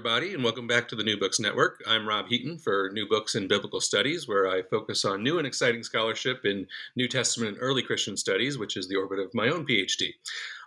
[0.00, 1.82] Everybody, and welcome back to the New Books Network.
[1.86, 5.46] I'm Rob Heaton for New Books in Biblical Studies, where I focus on new and
[5.46, 9.50] exciting scholarship in New Testament and early Christian studies, which is the orbit of my
[9.50, 10.12] own PhD.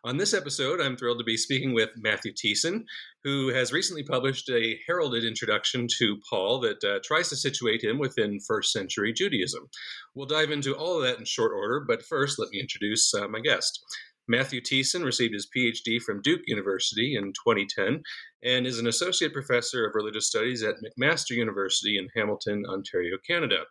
[0.04, 2.84] On this episode, I'm thrilled to be speaking with Matthew Thiessen,
[3.23, 7.97] who has recently published a heralded introduction to Paul that uh, tries to situate him
[7.97, 9.68] within first century Judaism.
[10.13, 13.27] We'll dive into all of that in short order, but first, let me introduce uh,
[13.27, 13.84] my guest.
[14.28, 18.02] Matthew Thiessen received his PhD from Duke University in 2010
[18.44, 23.64] and is an associate professor of religious studies at McMaster University in Hamilton, Ontario, Canada.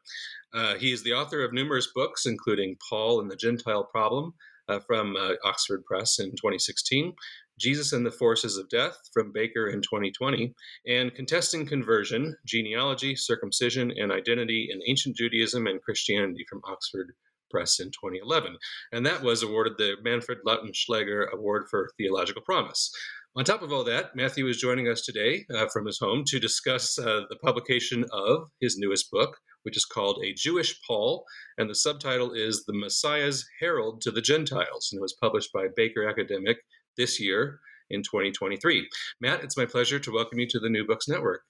[0.52, 4.34] Uh, he is the author of numerous books, including Paul and the Gentile Problem,
[4.68, 7.12] uh, from uh, Oxford Press in 2016,
[7.58, 10.54] Jesus and the Forces of Death from Baker in 2020,
[10.86, 17.12] and Contesting Conversion, Genealogy, Circumcision, and Identity in Ancient Judaism and Christianity from Oxford
[17.52, 18.56] Press in 2011.
[18.90, 22.90] And that was awarded the Manfred Lautenschläger Award for Theological Promise.
[23.34, 26.40] On top of all that, Matthew is joining us today uh, from his home to
[26.40, 31.24] discuss uh, the publication of his newest book, which is called A Jewish Paul,
[31.56, 35.68] and the subtitle is The Messiah's Herald to the Gentiles, and it was published by
[35.74, 36.58] Baker Academic
[36.98, 38.88] this year in 2023.
[39.20, 41.42] Matt, it's my pleasure to welcome you to the New Books Network.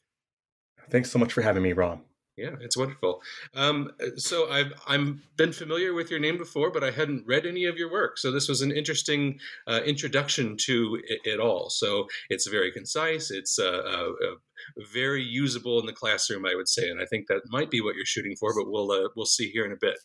[0.89, 2.01] Thanks so much for having me, Rob.
[2.37, 3.21] Yeah, it's wonderful.
[3.55, 7.67] Um, so I've I'm been familiar with your name before, but I hadn't read any
[7.67, 8.17] of your work.
[8.17, 11.69] So this was an interesting uh, introduction to it, it, all.
[11.69, 13.31] So it's very concise.
[13.31, 14.35] It's uh, uh, uh
[14.93, 17.95] very usable in the classroom, I would say, and I think that might be what
[17.95, 18.55] you're shooting for.
[18.55, 19.97] But we'll uh, we'll see here in a bit,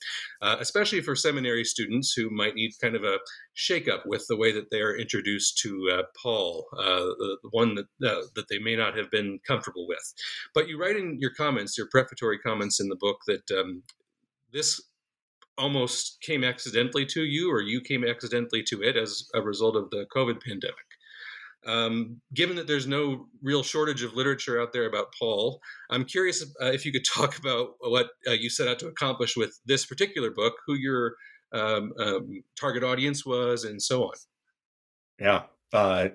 [0.42, 3.20] uh, especially for seminary students who might need kind of a
[3.56, 8.10] shakeup with the way that they are introduced to uh, Paul, uh, the one that
[8.10, 10.14] uh, that they may not have been comfortable with.
[10.54, 13.84] But you write in your comments, your prefatory comments in the book, that um,
[14.52, 14.82] this
[15.58, 19.90] almost came accidentally to you, or you came accidentally to it as a result of
[19.90, 20.87] the COVID pandemic.
[21.68, 26.44] Um, given that there's no real shortage of literature out there about Paul, I'm curious
[26.62, 29.86] uh, if you could talk about what uh, you set out to accomplish with this
[29.86, 31.16] particular book, who your
[31.52, 34.14] um, um, target audience was, and so on.
[35.20, 35.44] Yeah.
[35.74, 36.10] Uh,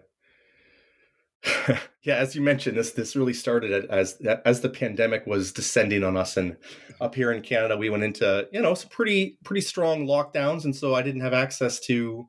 [2.04, 6.16] yeah, as you mentioned, this this really started as as the pandemic was descending on
[6.16, 6.56] us, and
[7.00, 10.74] up here in Canada, we went into you know some pretty pretty strong lockdowns, and
[10.74, 12.28] so I didn't have access to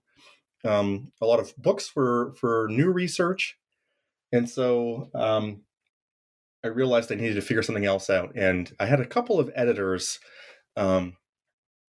[0.63, 3.57] um, a lot of books for for new research,
[4.31, 5.61] and so um,
[6.63, 8.33] I realized I needed to figure something else out.
[8.35, 10.19] And I had a couple of editors
[10.77, 11.17] um,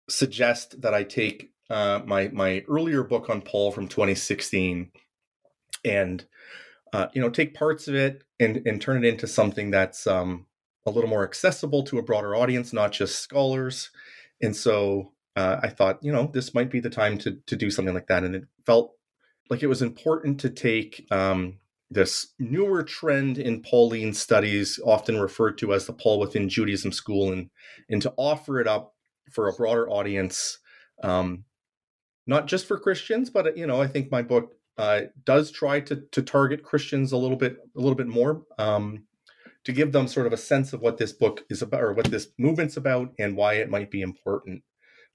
[0.09, 4.91] suggest that I take uh, my my earlier book on Paul from 2016
[5.85, 6.25] and
[6.93, 10.47] uh, you know take parts of it and and turn it into something that's um,
[10.87, 13.91] a little more accessible to a broader audience, not just scholars.
[14.43, 17.71] And so uh, I thought, you know, this might be the time to to do
[17.71, 18.95] something like that, and it felt
[19.49, 21.59] like it was important to take um,
[21.91, 27.33] this newer trend in Pauline studies, often referred to as the Paul within Judaism school,
[27.33, 27.51] and
[27.89, 28.95] and to offer it up
[29.31, 30.59] for a broader audience,
[31.03, 31.45] um,
[32.27, 36.03] not just for Christians, but you know, I think my book uh, does try to
[36.11, 38.43] to target Christians a little bit a little bit more.
[38.59, 39.05] Um,
[39.63, 42.11] to give them sort of a sense of what this book is about or what
[42.11, 44.63] this movement's about and why it might be important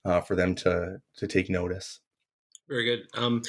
[0.05, 1.99] uh, for them to to take notice.
[2.67, 3.07] Very good.
[3.13, 3.43] Um,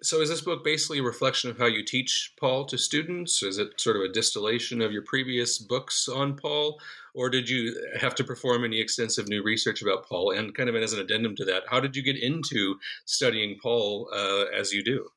[0.00, 3.42] so, is this book basically a reflection of how you teach Paul to students?
[3.42, 6.80] Is it sort of a distillation of your previous books on Paul,
[7.12, 10.30] or did you have to perform any extensive new research about Paul?
[10.30, 14.08] And kind of as an addendum to that, how did you get into studying Paul
[14.14, 15.08] uh, as you do?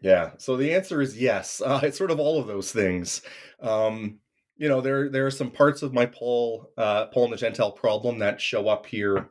[0.00, 0.32] Yeah.
[0.38, 1.60] So the answer is yes.
[1.66, 3.22] Uh, it's sort of all of those things.
[3.60, 4.20] Um,
[4.56, 7.72] you know, there there are some parts of my Paul uh, Paul and the Gentile
[7.72, 9.28] problem that show up here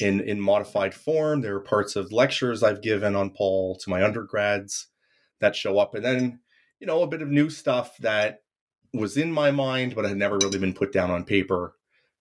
[0.00, 1.40] in in modified form.
[1.40, 4.88] There are parts of lectures I've given on Paul to my undergrads
[5.40, 6.40] that show up, and then
[6.80, 8.42] you know a bit of new stuff that
[8.92, 11.74] was in my mind but had never really been put down on paper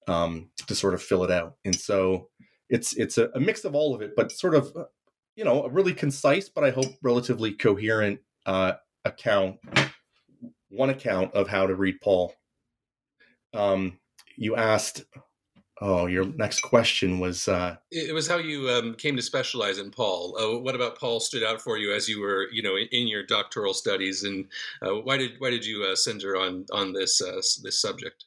[0.08, 1.56] um, to sort of fill it out.
[1.66, 2.30] And so
[2.70, 4.76] it's it's a, a, mix of all of it, but sort of
[5.36, 8.74] you know a really concise but I hope relatively coherent uh,
[9.06, 9.58] account,
[10.70, 12.34] one account of how to read Paul.
[13.54, 14.00] Um,
[14.38, 15.04] you asked
[15.82, 17.48] Oh, your next question was.
[17.48, 20.36] Uh, it was how you um, came to specialize in Paul.
[20.38, 23.24] Uh, what about Paul stood out for you as you were, you know, in, your
[23.26, 24.46] doctoral studies, and
[24.82, 28.26] uh, why did why did you uh, center on on this uh, this subject?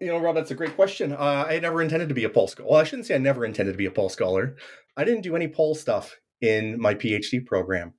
[0.00, 1.12] You know, Rob, that's a great question.
[1.12, 2.68] Uh, I never intended to be a Paul scholar.
[2.68, 4.56] Well, I shouldn't say I never intended to be a Paul scholar.
[4.96, 7.94] I didn't do any Paul stuff in my PhD program.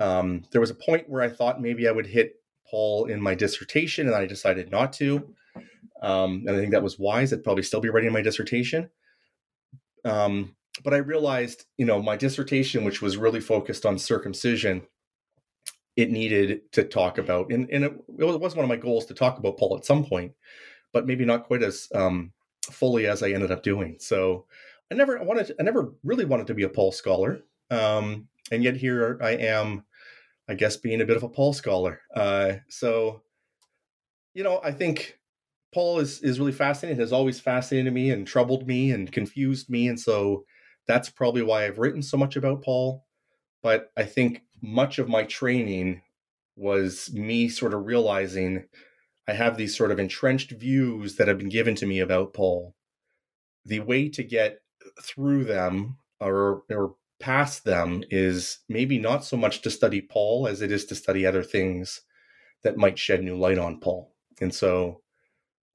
[0.00, 2.36] Um, there was a point where I thought maybe I would hit
[2.70, 5.34] Paul in my dissertation, and I decided not to.
[6.02, 7.32] Um, and I think that was wise.
[7.32, 8.90] I'd probably still be writing my dissertation.
[10.04, 14.82] Um, but I realized, you know, my dissertation, which was really focused on circumcision,
[15.96, 19.14] it needed to talk about, and, and it, it was one of my goals to
[19.14, 20.32] talk about Paul at some point,
[20.92, 23.96] but maybe not quite as um, fully as I ended up doing.
[24.00, 24.46] So
[24.90, 28.64] I never wanted, to, I never really wanted to be a Paul scholar, um, and
[28.64, 29.84] yet here I am,
[30.48, 32.00] I guess, being a bit of a Paul scholar.
[32.14, 33.22] Uh, so,
[34.34, 35.16] you know, I think
[35.74, 37.00] Paul is is really fascinating.
[37.00, 40.44] Has always fascinated me and troubled me and confused me, and so
[40.86, 43.04] that's probably why I've written so much about Paul.
[43.62, 46.02] But I think much of my training
[46.56, 48.66] was me sort of realizing
[49.28, 52.74] I have these sort of entrenched views that have been given to me about Paul.
[53.66, 54.60] The way to get
[55.02, 60.62] through them or or past them is maybe not so much to study Paul as
[60.62, 62.02] it is to study other things
[62.64, 64.14] that might shed new light on Paul.
[64.40, 65.02] And so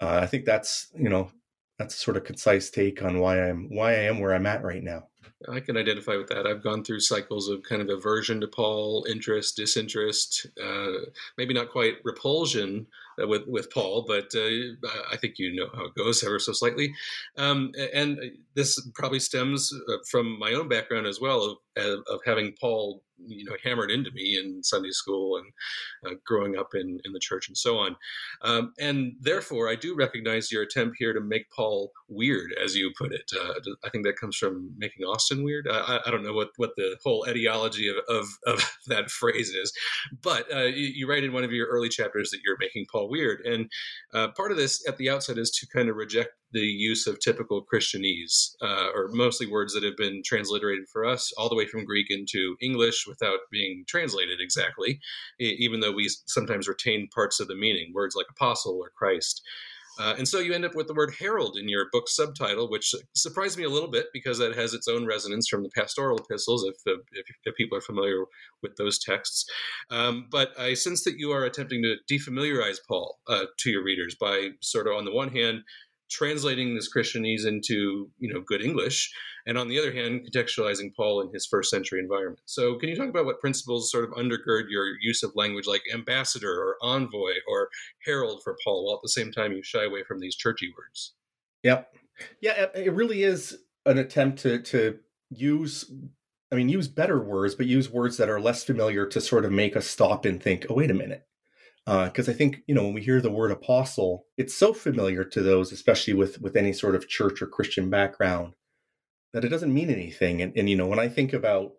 [0.01, 1.31] uh, I think that's you know
[1.78, 4.84] that's sort of concise take on why I'm why I am where I'm at right
[4.84, 5.07] now.
[5.48, 6.46] I can identify with that.
[6.46, 11.06] I've gone through cycles of kind of aversion to Paul, interest, disinterest, uh,
[11.38, 12.88] maybe not quite repulsion
[13.22, 16.52] uh, with with Paul, but uh, I think you know how it goes ever so
[16.52, 16.94] slightly.
[17.38, 18.19] Um, and
[18.56, 23.45] this probably stems uh, from my own background as well of, of having Paul you
[23.45, 27.48] know hammered into me in Sunday school and uh, growing up in in the church
[27.48, 27.95] and so on.
[28.42, 32.91] Um, and therefore, I do recognize your attempt here to make Paul weird, as you
[32.97, 33.31] put it.
[33.39, 33.53] Uh,
[33.83, 35.67] I think that comes from making Austin weird.
[35.69, 39.71] I, I, don't know what what the whole etiology of of, of that phrase is,
[40.21, 43.09] but uh, you, you, write in one of your early chapters that you're making Paul
[43.09, 43.69] weird, and
[44.13, 47.19] uh, part of this at the outset is to kind of reject the use of
[47.19, 51.67] typical Christianese, uh, or mostly words that have been transliterated for us all the way
[51.67, 55.00] from Greek into English without being translated exactly,
[55.39, 59.44] even though we sometimes retain parts of the meaning, words like apostle or Christ.
[60.00, 62.96] Uh, and so you end up with the word herald in your book subtitle, which
[63.13, 66.63] surprised me a little bit because that has its own resonance from the pastoral epistles,
[66.63, 68.24] if, if, if people are familiar
[68.63, 69.46] with those texts.
[69.92, 74.16] Um, but I sense that you are attempting to defamiliarize Paul uh, to your readers
[74.19, 75.63] by sort of, on the one hand,
[76.09, 79.11] translating this Christianese into you know good English,
[79.45, 82.41] and on the other hand, contextualizing Paul in his first century environment.
[82.45, 85.81] So, can you talk about what principles sort of undergird your use of language like
[85.94, 87.69] ambassador or envoy or
[88.06, 91.13] herald for Paul, while at the same time you shy away from these churchy words?
[91.63, 91.94] Yep,
[92.41, 95.91] yeah, it really is an attempt to to use.
[96.51, 99.51] I mean, use better words, but use words that are less familiar to sort of
[99.51, 101.29] make us stop and think, oh, wait a minute
[101.89, 105.24] because uh, I think you know when we hear the word apostle, it's so familiar
[105.24, 108.53] to those, especially with with any sort of church or Christian background,
[109.33, 110.39] that it doesn't mean anything.
[110.39, 111.71] And, and you know when I think about,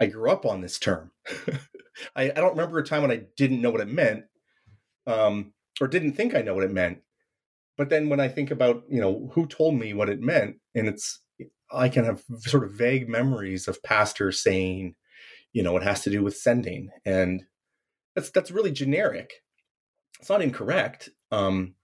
[0.00, 1.10] I grew up on this term.
[2.16, 4.24] I, I, don't remember a time when I didn't know what it meant,
[5.06, 7.00] um, or didn't think I know what it meant.
[7.76, 10.88] But then when I think about you know who told me what it meant, and
[10.88, 11.20] it's
[11.70, 14.94] I can have sort of vague memories of pastors saying,
[15.52, 17.42] you know, it has to do with sending and
[18.14, 19.42] that's that's really generic.
[20.20, 21.74] It's not incorrect, um,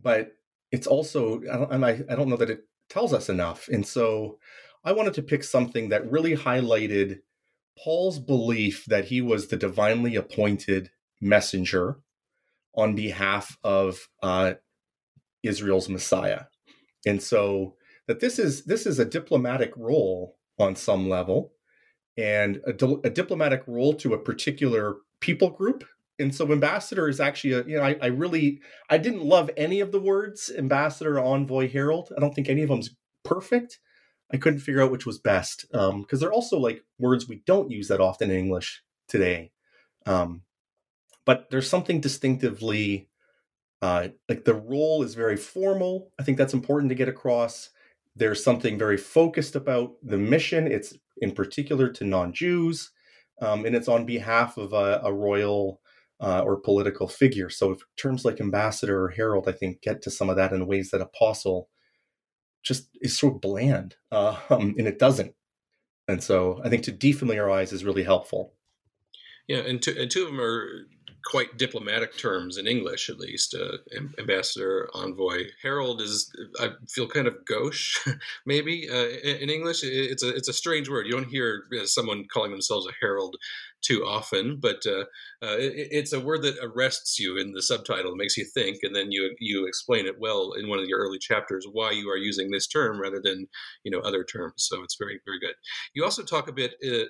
[0.00, 0.32] but
[0.70, 3.68] it's also I don't, I, I don't know that it tells us enough.
[3.68, 4.38] And so
[4.84, 7.20] I wanted to pick something that really highlighted
[7.82, 11.98] Paul's belief that he was the divinely appointed messenger
[12.74, 14.54] on behalf of uh,
[15.42, 16.44] Israel's Messiah,
[17.06, 17.76] and so
[18.06, 21.52] that this is this is a diplomatic role on some level,
[22.16, 25.84] and a, di- a diplomatic role to a particular people group.
[26.18, 28.60] And so ambassador is actually a you know I, I, really
[28.90, 32.12] i didn't love any of the words ambassador envoy herald.
[32.14, 33.78] I don't think any of them's perfect.
[34.32, 37.70] I couldn't figure out which was best because um, they're also like words we don't
[37.70, 39.52] use that often in english today.
[40.04, 40.42] Um,
[41.24, 43.08] but there's something distinctively
[43.80, 46.12] uh, like the role is very formal.
[46.20, 47.70] I think that's important to get across.
[48.14, 50.70] There's something very focused about the mission.
[50.70, 52.92] It's in particular to non-jews
[53.42, 55.80] um, and it's on behalf of a, a royal
[56.20, 57.50] uh, or political figure.
[57.50, 60.90] So terms like ambassador or herald, I think, get to some of that in ways
[60.90, 61.68] that apostle
[62.62, 65.34] just is sort of bland, uh, um, and it doesn't.
[66.08, 68.54] And so I think to defamiliarize is really helpful.
[69.48, 70.86] Yeah, and two, and two of them are
[71.24, 73.54] quite diplomatic terms in English, at least.
[73.54, 73.78] Uh,
[74.18, 77.98] ambassador, envoy, herald is I feel kind of gauche,
[78.46, 79.82] maybe uh, in English.
[79.82, 81.06] It's a it's a strange word.
[81.06, 83.36] You don't hear uh, someone calling themselves a herald
[83.82, 85.04] too often, but uh,
[85.42, 88.94] uh, it, it's a word that arrests you in the subtitle, makes you think, and
[88.94, 92.16] then you you explain it well in one of your early chapters why you are
[92.16, 93.46] using this term rather than
[93.84, 94.54] you know other terms.
[94.56, 95.54] So it's very very good.
[95.94, 97.06] You also talk a bit uh,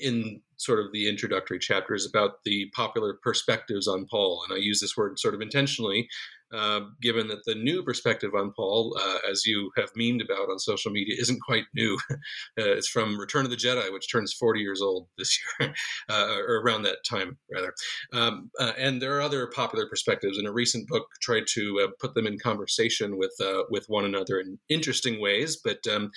[0.00, 4.44] in sort of the introductory chapters about the popular perspectives on Paul.
[4.44, 6.08] And I use this word sort of intentionally
[6.52, 10.58] uh, given that the new perspective on Paul, uh, as you have memed about on
[10.58, 11.98] social media, isn't quite new.
[12.10, 12.16] uh,
[12.56, 15.74] it's from Return of the Jedi, which turns 40 years old this year,
[16.08, 17.74] uh, or around that time, rather.
[18.12, 20.38] Um, uh, and there are other popular perspectives.
[20.38, 23.34] In a recent book, tried to uh, put them in conversation with
[23.70, 25.56] with one another in interesting ways.
[25.62, 26.10] But um,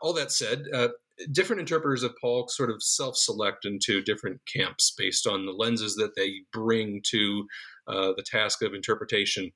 [0.00, 0.62] all that said,
[1.32, 5.94] different interpreters of Paul sort of self select into different camps based on the lenses
[5.96, 7.46] that they bring to
[7.86, 9.50] uh, the task of interpretation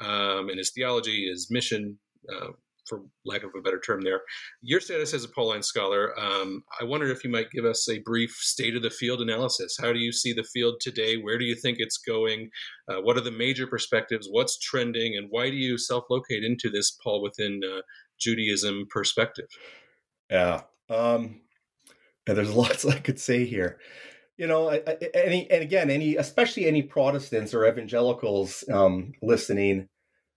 [0.00, 1.98] um, and his theology, his mission.
[2.32, 2.48] Uh,
[2.86, 4.20] for lack of a better term, there.
[4.60, 8.00] Your status as a Pauline scholar, um, I wondered if you might give us a
[8.00, 9.78] brief state of the field analysis.
[9.80, 11.16] How do you see the field today?
[11.16, 12.50] Where do you think it's going?
[12.86, 14.28] Uh, what are the major perspectives?
[14.30, 15.16] What's trending?
[15.16, 17.80] And why do you self locate into this Paul within uh,
[18.20, 19.48] Judaism perspective?
[20.30, 21.40] Yeah, um,
[22.26, 23.78] and there's lots I could say here.
[24.36, 29.88] You know, any and again, any especially any Protestants or evangelicals um, listening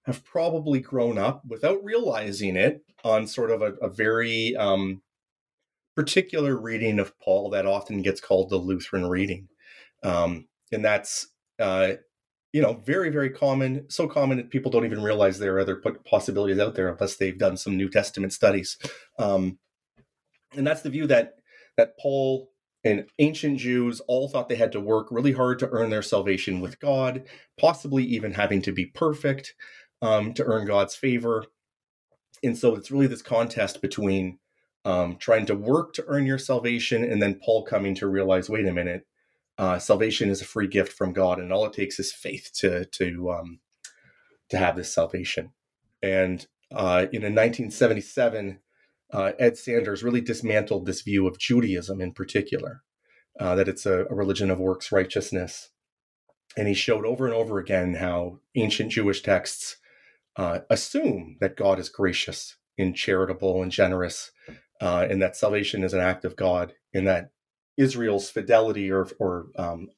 [0.05, 5.01] have probably grown up without realizing it on sort of a, a very um,
[5.95, 9.49] particular reading of Paul that often gets called the Lutheran reading,
[10.03, 11.93] um, and that's uh,
[12.53, 13.89] you know very very common.
[13.89, 17.37] So common that people don't even realize there are other possibilities out there unless they've
[17.37, 18.77] done some New Testament studies.
[19.17, 19.57] Um,
[20.57, 21.35] and that's the view that
[21.77, 22.49] that Paul
[22.83, 26.59] and ancient Jews all thought they had to work really hard to earn their salvation
[26.59, 27.23] with God,
[27.57, 29.55] possibly even having to be perfect
[30.01, 31.45] um, to earn God's favor.
[32.43, 34.39] And so it's really this contest between
[34.85, 38.67] um, trying to work to earn your salvation and then Paul coming to realize, wait
[38.67, 39.05] a minute,
[39.57, 42.85] uh, salvation is a free gift from God, and all it takes is faith to
[42.85, 43.59] to um,
[44.49, 45.51] to have this salvation.
[46.01, 48.59] And uh, in 1977,
[49.11, 52.83] uh, Ed Sanders really dismantled this view of Judaism in particular,
[53.39, 55.69] uh, that it's a, a, religion of works righteousness.
[56.57, 59.77] And he showed over and over again how ancient Jewish texts
[60.35, 64.31] uh, assume that God is gracious and charitable and generous,
[64.81, 67.31] uh, and that salvation is an act of God, and that
[67.77, 69.89] Israel's fidelity or, or um,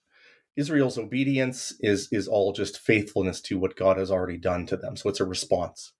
[0.55, 4.97] Israel's obedience is is all just faithfulness to what God has already done to them.
[4.97, 5.93] So it's a response.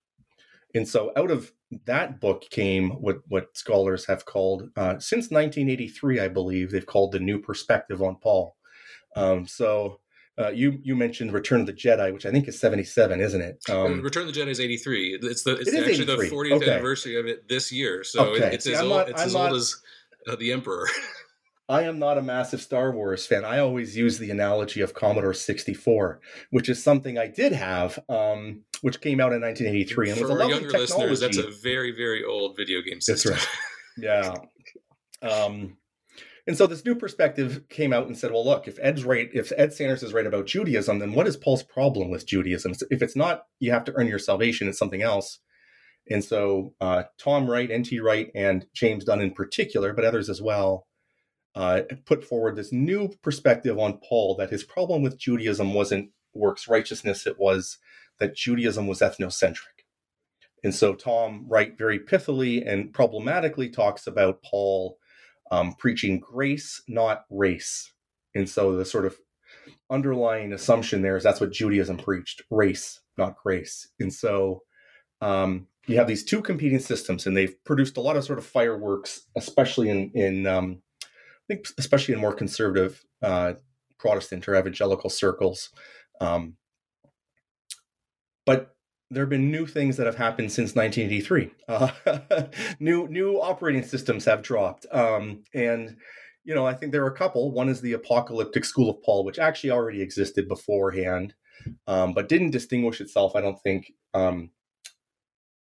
[0.75, 1.51] And so out of
[1.85, 7.11] that book came what, what scholars have called, uh, since 1983, I believe, they've called
[7.11, 8.55] the New Perspective on Paul.
[9.15, 9.99] Um, so
[10.39, 13.61] uh, you you mentioned Return of the Jedi, which I think is 77, isn't it?
[13.69, 15.19] Um, Return of the Jedi is 83.
[15.21, 16.29] It's the it's it actually 83.
[16.29, 16.71] the 40th okay.
[16.71, 18.03] anniversary of it this year.
[18.03, 18.53] So okay.
[18.53, 19.75] it's, See, as, old, not, it's as not, old as
[20.27, 20.87] uh, the Emperor.
[21.69, 23.45] I am not a massive Star Wars fan.
[23.45, 28.63] I always use the analogy of Commodore 64, which is something I did have, um,
[28.81, 31.09] which came out in 1983 and For was a lovely younger technology.
[31.11, 33.33] listeners, that's a very, very old video game system.
[33.33, 34.33] That's right.
[35.21, 35.29] yeah.
[35.29, 35.77] Um,
[36.47, 39.51] and so this new perspective came out and said, well, look, if Ed's right, if
[39.55, 42.73] Ed Sanders is right about Judaism, then what is Paul's problem with Judaism?
[42.89, 45.37] If it's not you have to earn your salvation, it's something else.
[46.09, 47.99] And so uh, Tom Wright, N.T.
[47.99, 50.87] Wright, and James Dunn in particular, but others as well,
[51.55, 56.67] uh, put forward this new perspective on Paul that his problem with Judaism wasn't works
[56.67, 57.77] righteousness, it was
[58.19, 59.85] that Judaism was ethnocentric.
[60.63, 64.97] And so Tom Wright very pithily and problematically talks about Paul
[65.51, 67.91] um, preaching grace, not race.
[68.35, 69.17] And so the sort of
[69.89, 73.87] underlying assumption there is that's what Judaism preached race, not grace.
[73.99, 74.63] And so
[75.21, 78.45] um, you have these two competing systems, and they've produced a lot of sort of
[78.45, 80.81] fireworks, especially in, in um,
[81.49, 83.53] think especially in more conservative uh,
[83.97, 85.69] Protestant or evangelical circles.
[86.21, 86.55] Um,
[88.45, 88.75] but
[89.11, 91.51] there have been new things that have happened since 1983.
[91.67, 92.45] Uh,
[92.79, 95.97] new new operating systems have dropped, um, and
[96.43, 97.51] you know I think there are a couple.
[97.51, 101.33] One is the apocalyptic school of Paul, which actually already existed beforehand,
[101.87, 103.35] um, but didn't distinguish itself.
[103.35, 104.51] I don't think um,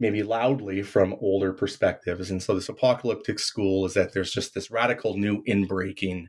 [0.03, 2.29] maybe loudly from older perspectives.
[2.29, 6.27] And so this apocalyptic school is that there's just this radical new inbreaking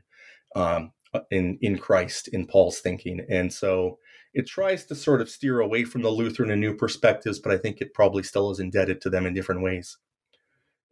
[0.54, 0.92] um,
[1.32, 3.98] in in Christ in Paul's thinking, and so
[4.32, 7.58] it tries to sort of steer away from the Lutheran and new perspectives, but I
[7.58, 9.98] think it probably still is indebted to them in different ways.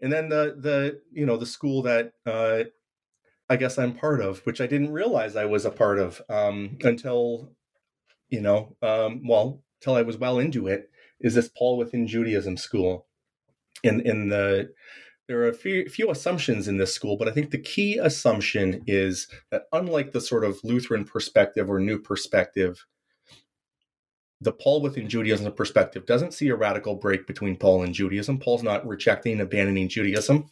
[0.01, 2.65] And then the the you know the school that uh,
[3.49, 6.79] I guess I'm part of, which I didn't realize I was a part of um,
[6.83, 7.53] until
[8.29, 10.92] you know um, well until I was well into it
[11.23, 13.07] is this Paul within Judaism school.
[13.83, 14.73] In in the
[15.29, 18.83] there are a few, few assumptions in this school, but I think the key assumption
[18.87, 22.85] is that unlike the sort of Lutheran perspective or new perspective,
[24.41, 28.41] the Paul within Judaism perspective doesn't see a radical break between Paul and Judaism.
[28.41, 30.51] Paul's not rejecting, abandoning Judaism,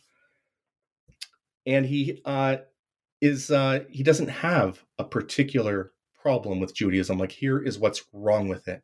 [1.67, 2.59] and he uh,
[3.21, 7.19] is uh, he doesn't have a particular problem with Judaism.
[7.19, 8.83] Like here is what's wrong with it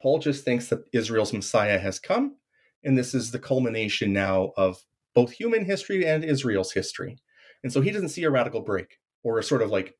[0.00, 2.36] Paul just thinks that Israel's Messiah has come,
[2.84, 4.84] and this is the culmination now of
[5.14, 7.18] both human history and Israel's history.
[7.62, 9.94] And so he doesn't see a radical break or a sort of like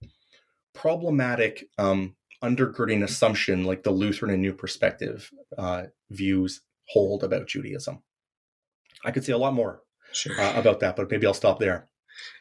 [0.75, 8.03] problematic um, undergirding assumption like the Lutheran and New Perspective uh, views hold about Judaism.
[9.05, 10.38] I could say a lot more sure.
[10.38, 11.88] uh, about that, but maybe I'll stop there.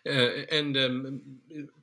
[0.08, 1.22] Uh, and um,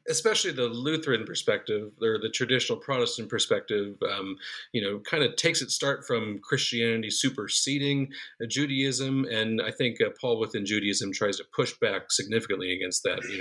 [0.09, 4.37] especially the Lutheran perspective or the traditional Protestant perspective, um,
[4.73, 8.09] you know, kind of takes its start from Christianity superseding
[8.43, 13.03] uh, Judaism, and I think uh, Paul within Judaism tries to push back significantly against
[13.05, 13.23] that.
[13.25, 13.39] You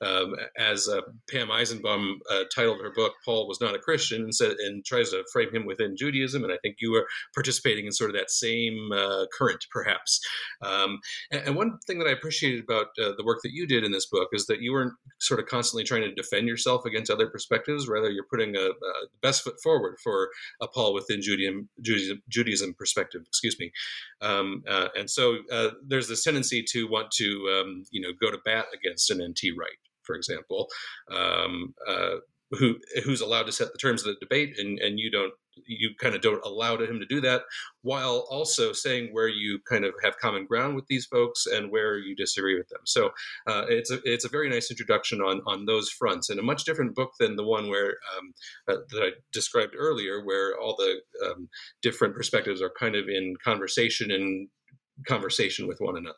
[0.00, 1.00] know, um, as uh,
[1.30, 5.10] Pam Eisenbaum uh, titled her book, "Paul was not a Christian," and, said, and tries
[5.10, 8.30] to frame him within Judaism, and I think you are participating in sort of that
[8.30, 8.90] same
[9.36, 10.20] current, perhaps.
[10.62, 10.98] Um,
[11.30, 14.06] and, and, one thing that I appreciated about the work that you did in this
[14.06, 17.88] book is that you weren't sort of constantly trying to defend yourself against other perspectives.
[17.88, 20.30] Rather, you're putting a, a best foot forward for
[20.60, 23.22] a Paul within Judaism, Judaism, Judaism perspective.
[23.26, 23.72] Excuse me.
[24.20, 28.30] Um, uh, and so uh, there's this tendency to want to, um, you know, go
[28.30, 30.68] to bat against an NT Wright, for example.
[31.10, 32.16] Um, uh,
[32.58, 35.32] who who's allowed to set the terms of the debate and and you don't
[35.66, 37.42] you kind of don't allow him to do that
[37.82, 41.98] while also saying where you kind of have common ground with these folks and where
[41.98, 42.80] you disagree with them.
[42.84, 43.10] So
[43.46, 46.64] uh, it's a it's a very nice introduction on on those fronts and a much
[46.64, 48.32] different book than the one where um,
[48.68, 51.48] uh, that I described earlier where all the um,
[51.82, 54.48] different perspectives are kind of in conversation and
[55.06, 56.16] conversation with one another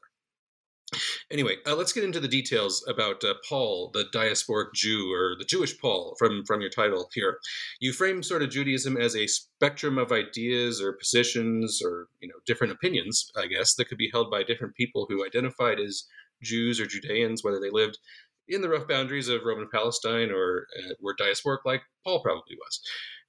[1.31, 5.45] Anyway, uh, let's get into the details about uh, Paul, the diasporic Jew, or the
[5.45, 7.39] Jewish Paul from, from your title here.
[7.81, 12.35] You frame sort of Judaism as a spectrum of ideas or positions or you know
[12.47, 16.05] different opinions, I guess, that could be held by different people who identified as
[16.43, 17.99] Jews or Judeans, whether they lived
[18.49, 22.81] in the rough boundaries of Roman Palestine or uh, were diasporic like Paul probably was.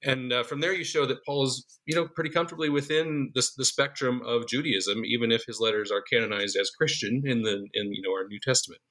[0.04, 3.42] And uh, from there, you show that Paul is, you know, pretty comfortably within the,
[3.56, 7.92] the spectrum of Judaism, even if his letters are canonized as Christian in the in
[7.92, 8.82] you know our New Testament.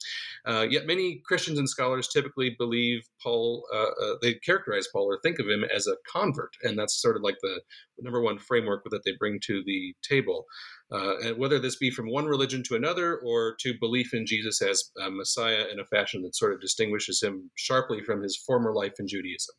[0.48, 5.20] Uh, yet many Christians and scholars typically believe Paul, uh, uh they characterize Paul or
[5.22, 7.62] think of him as a convert, and that's sort of like the
[8.00, 10.46] number one framework that they bring to the table.
[10.91, 14.62] Uh, and whether this be from one religion to another or to belief in Jesus
[14.62, 18.94] as Messiah in a fashion that sort of distinguishes him sharply from his former life
[19.00, 19.56] in Judaism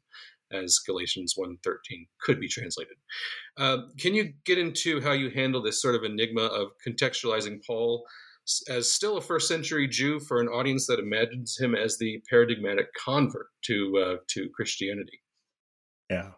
[0.53, 2.97] as Galatians 1.13 could be translated.
[3.59, 8.05] Uh, can you get into how you handle this sort of enigma of contextualizing Paul
[8.69, 12.87] as still a first century Jew for an audience that imagines him as the paradigmatic
[12.95, 15.21] convert to uh, to Christianity?
[16.09, 16.31] Yeah,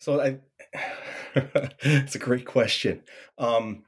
[0.00, 0.38] so I,
[1.80, 3.02] it's a great question.
[3.38, 3.84] Um,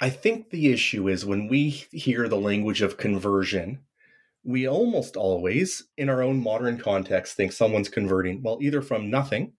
[0.00, 3.80] I think the issue is when we hear the language of conversion,
[4.48, 9.52] we almost always, in our own modern context, think someone's converting, well, either from nothing,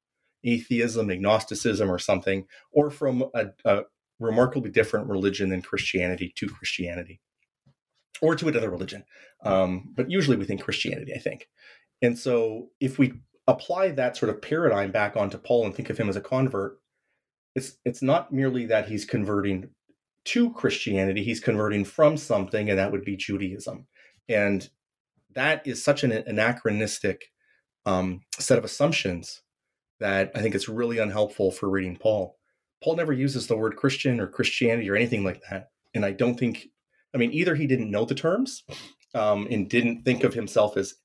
[0.43, 3.81] atheism, agnosticism, or something, or from a, a
[4.19, 7.21] remarkably different religion than Christianity to Christianity,
[8.19, 9.03] or to another religion.
[9.45, 11.47] Um, but usually we think Christianity, I think.
[12.01, 13.13] And so if we
[13.45, 16.79] apply that sort of paradigm back onto Paul and think of him as a convert,
[17.53, 19.69] it's it's not merely that he's converting
[20.25, 23.85] to Christianity, he's converting from something, and that would be Judaism.
[24.27, 24.67] And
[25.39, 27.31] that is such an anachronistic
[27.85, 29.41] um, set of assumptions
[29.99, 32.37] that I think it's really unhelpful for reading Paul.
[32.83, 35.69] Paul never uses the word Christian or Christianity or anything like that.
[35.93, 36.67] And I don't think,
[37.13, 38.63] I mean, either he didn't know the terms
[39.13, 40.95] um, and didn't think of himself as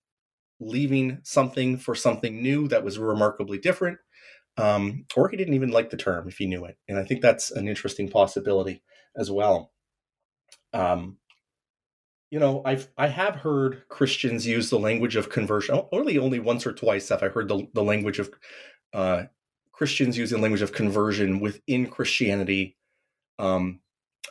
[0.61, 3.99] leaving something for something new that was remarkably different,
[4.57, 6.77] um, or he didn't even like the term if he knew it.
[6.88, 8.83] And I think that's an interesting possibility
[9.16, 9.73] as well.
[10.73, 11.18] Um,
[12.35, 15.81] you know, I've I have heard Christians use the language of conversion.
[15.92, 18.29] Only only once or twice have I heard the, the language of
[18.92, 19.27] uh,
[19.70, 22.77] Christians using language of conversion within Christianity.
[23.38, 23.83] Um,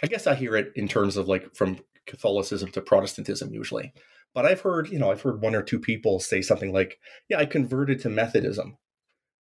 [0.03, 3.93] I guess I hear it in terms of like from Catholicism to Protestantism usually.
[4.35, 7.37] But I've heard, you know, I've heard one or two people say something like, "Yeah,
[7.37, 8.75] I converted to Methodism,"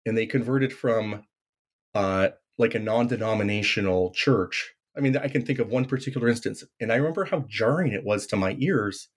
[0.04, 1.22] and they converted from
[1.94, 6.92] uh, like a non-denominational church I mean, I can think of one particular instance, and
[6.92, 9.08] I remember how jarring it was to my ears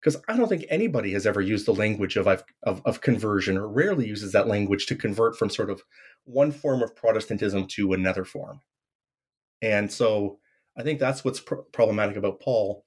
[0.00, 3.66] because I don't think anybody has ever used the language of, of, of conversion or
[3.66, 5.82] rarely uses that language to convert from sort of
[6.24, 8.60] one form of Protestantism to another form.
[9.62, 10.40] And so
[10.76, 12.84] I think that's what's pr- problematic about Paul.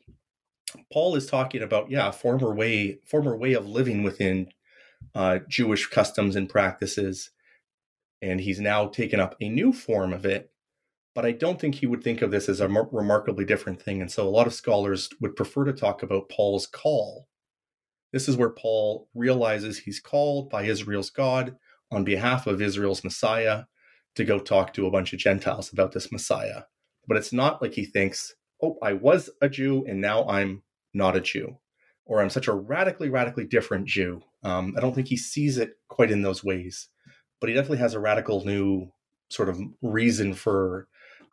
[0.93, 4.49] Paul is talking about, yeah, former way, former way of living within
[5.15, 7.31] uh, Jewish customs and practices,
[8.21, 10.51] and he's now taken up a new form of it
[11.17, 14.01] but I don't think he would think of this as a mar- remarkably different thing.
[14.01, 17.27] And so a lot of scholars would prefer to talk about Paul's call.
[18.13, 21.57] This is where Paul realizes he's called by Israel's God
[21.91, 23.63] on behalf of Israel's Messiah
[24.13, 26.65] to go talk to a bunch of Gentiles about this Messiah.
[27.07, 30.61] But it's not like he thinks, oh, I was a Jew and now I'm
[30.93, 31.57] not a Jew,
[32.05, 34.21] or I'm such a radically, radically different Jew.
[34.43, 36.89] Um, I don't think he sees it quite in those ways,
[37.41, 38.91] but he definitely has a radical new
[39.29, 40.87] sort of reason for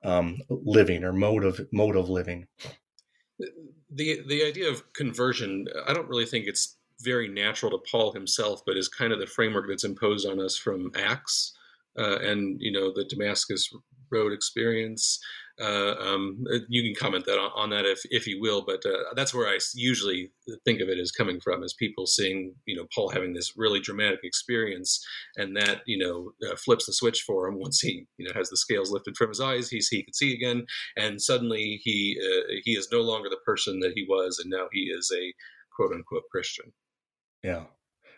[0.04, 2.46] um, living or mode of mode of living.
[3.90, 8.62] The the idea of conversion, I don't really think it's very natural to Paul himself,
[8.66, 11.54] but is kind of the framework that's imposed on us from Acts
[11.98, 13.70] uh, and you know the Damascus
[14.14, 15.18] Road experience.
[15.60, 19.14] Uh, um, uh, you can comment that on, that if, if you will, but uh,
[19.14, 20.32] that's where I usually
[20.64, 23.78] think of it as coming from, as people seeing you know Paul having this really
[23.78, 25.04] dramatic experience,
[25.36, 28.50] and that you know uh, flips the switch for him once he you know has
[28.50, 32.54] the scales lifted from his eyes, he's he can see again, and suddenly he uh,
[32.64, 35.32] he is no longer the person that he was, and now he is a
[35.76, 36.72] quote unquote Christian.
[37.44, 37.64] Yeah.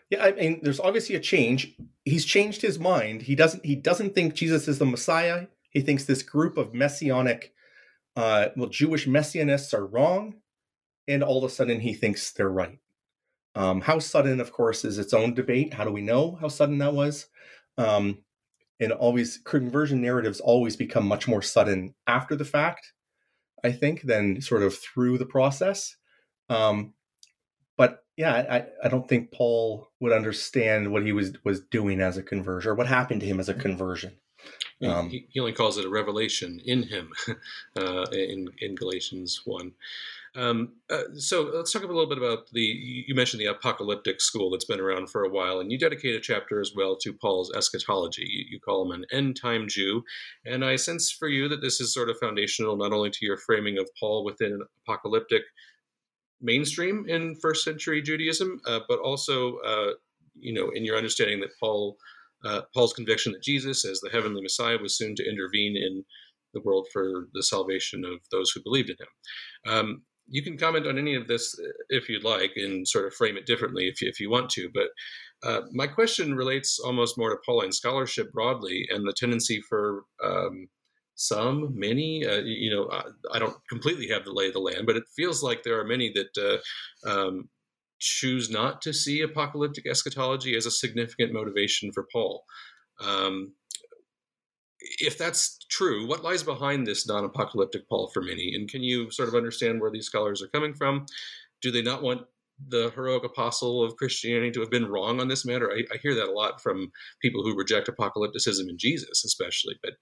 [0.09, 1.75] Yeah, I mean, there's obviously a change.
[2.05, 3.23] He's changed his mind.
[3.23, 3.65] He doesn't.
[3.65, 5.47] He doesn't think Jesus is the Messiah.
[5.77, 7.53] He thinks this group of messianic,
[8.15, 10.37] uh, well, Jewish messianists are wrong,
[11.07, 12.79] and all of a sudden he thinks they're right.
[13.53, 15.75] Um, how sudden, of course, is its own debate.
[15.75, 17.27] How do we know how sudden that was?
[17.77, 18.23] Um,
[18.79, 22.91] and always conversion narratives always become much more sudden after the fact,
[23.63, 25.95] I think, than sort of through the process.
[26.49, 26.95] Um,
[27.77, 32.17] but yeah, I, I don't think Paul would understand what he was was doing as
[32.17, 34.13] a conversion or what happened to him as a conversion.
[34.85, 37.11] Um, he, he, only calls it a revelation in him
[37.75, 39.73] uh, in in Galatians one.
[40.35, 42.61] Um, uh, so let's talk a little bit about the.
[42.61, 46.19] You mentioned the apocalyptic school that's been around for a while, and you dedicate a
[46.19, 48.27] chapter as well to Paul's eschatology.
[48.29, 50.03] You, you call him an end time Jew,
[50.45, 53.37] and I sense for you that this is sort of foundational not only to your
[53.37, 55.41] framing of Paul within an apocalyptic
[56.39, 59.93] mainstream in first century Judaism, uh, but also, uh,
[60.39, 61.97] you know, in your understanding that Paul
[62.45, 66.03] uh, Paul's conviction that Jesus, as the heavenly Messiah, was soon to intervene in
[66.53, 69.73] the world for the salvation of those who believed in him.
[69.73, 73.13] Um, you can comment on any of this uh, if you'd like and sort of
[73.13, 74.69] frame it differently if you, if you want to.
[74.73, 74.87] But
[75.43, 80.67] uh, my question relates almost more to Pauline scholarship broadly and the tendency for um,
[81.15, 82.25] some, many.
[82.25, 85.03] Uh, you know, I, I, don't completely have the lay of the land, but it
[85.15, 86.61] feels like there are many that
[87.05, 87.49] uh, um,
[87.99, 92.43] choose not to see apocalyptic eschatology as a significant motivation for Paul.
[92.99, 93.53] Um,
[94.79, 98.53] if that's true, what lies behind this non apocalyptic Paul for many?
[98.53, 101.05] And can you sort of understand where these scholars are coming from?
[101.61, 102.21] Do they not want
[102.65, 105.71] the heroic apostle of Christianity to have been wrong on this matter.
[105.71, 109.75] I, I, hear that a lot from people who reject apocalypticism in Jesus, especially.
[109.83, 109.93] But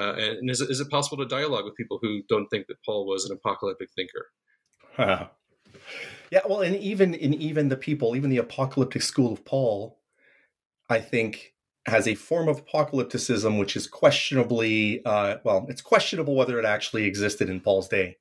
[0.00, 3.06] uh, and is, is it possible to dialogue with people who don't think that Paul
[3.06, 5.28] was an apocalyptic thinker?
[6.30, 9.98] Yeah, well, and even in even the people, even the apocalyptic school of Paul,
[10.88, 11.54] I think
[11.86, 17.04] has a form of apocalypticism which is questionably, uh, well, it's questionable whether it actually
[17.04, 18.18] existed in Paul's day.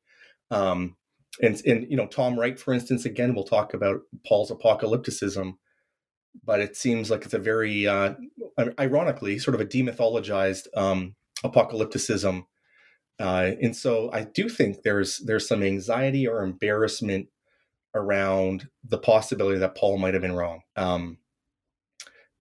[0.52, 0.96] Um,
[1.42, 5.54] and and you know Tom Wright, for instance, again, we'll talk about Paul's apocalypticism,
[6.44, 8.14] but it seems like it's a very uh,
[8.80, 12.44] ironically sort of a demythologized um, apocalypticism.
[13.20, 17.28] Uh, and so I do think there's there's some anxiety or embarrassment
[17.98, 20.62] around the possibility that Paul might have been wrong.
[20.76, 21.18] Um,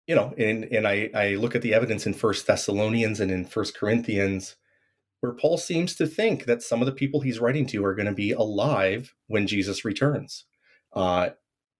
[0.06, 3.44] you know, and and I I look at the evidence in First Thessalonians and in
[3.44, 4.56] First Corinthians
[5.20, 8.06] where Paul seems to think that some of the people he's writing to are going
[8.06, 10.44] to be alive when Jesus returns.
[10.92, 11.30] Uh,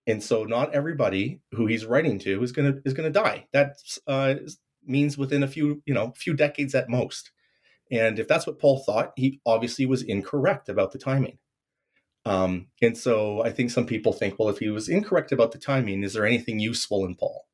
[0.05, 3.47] and so not everybody who he's writing to is to is to die.
[3.53, 3.75] That
[4.07, 4.35] uh,
[4.85, 7.31] means within a few you know few decades at most.
[7.89, 11.37] And if that's what Paul thought, he obviously was incorrect about the timing.
[12.27, 15.57] Um, and so I think some people think, well, if he was incorrect about the
[15.57, 17.45] timing, is there anything useful in Paul?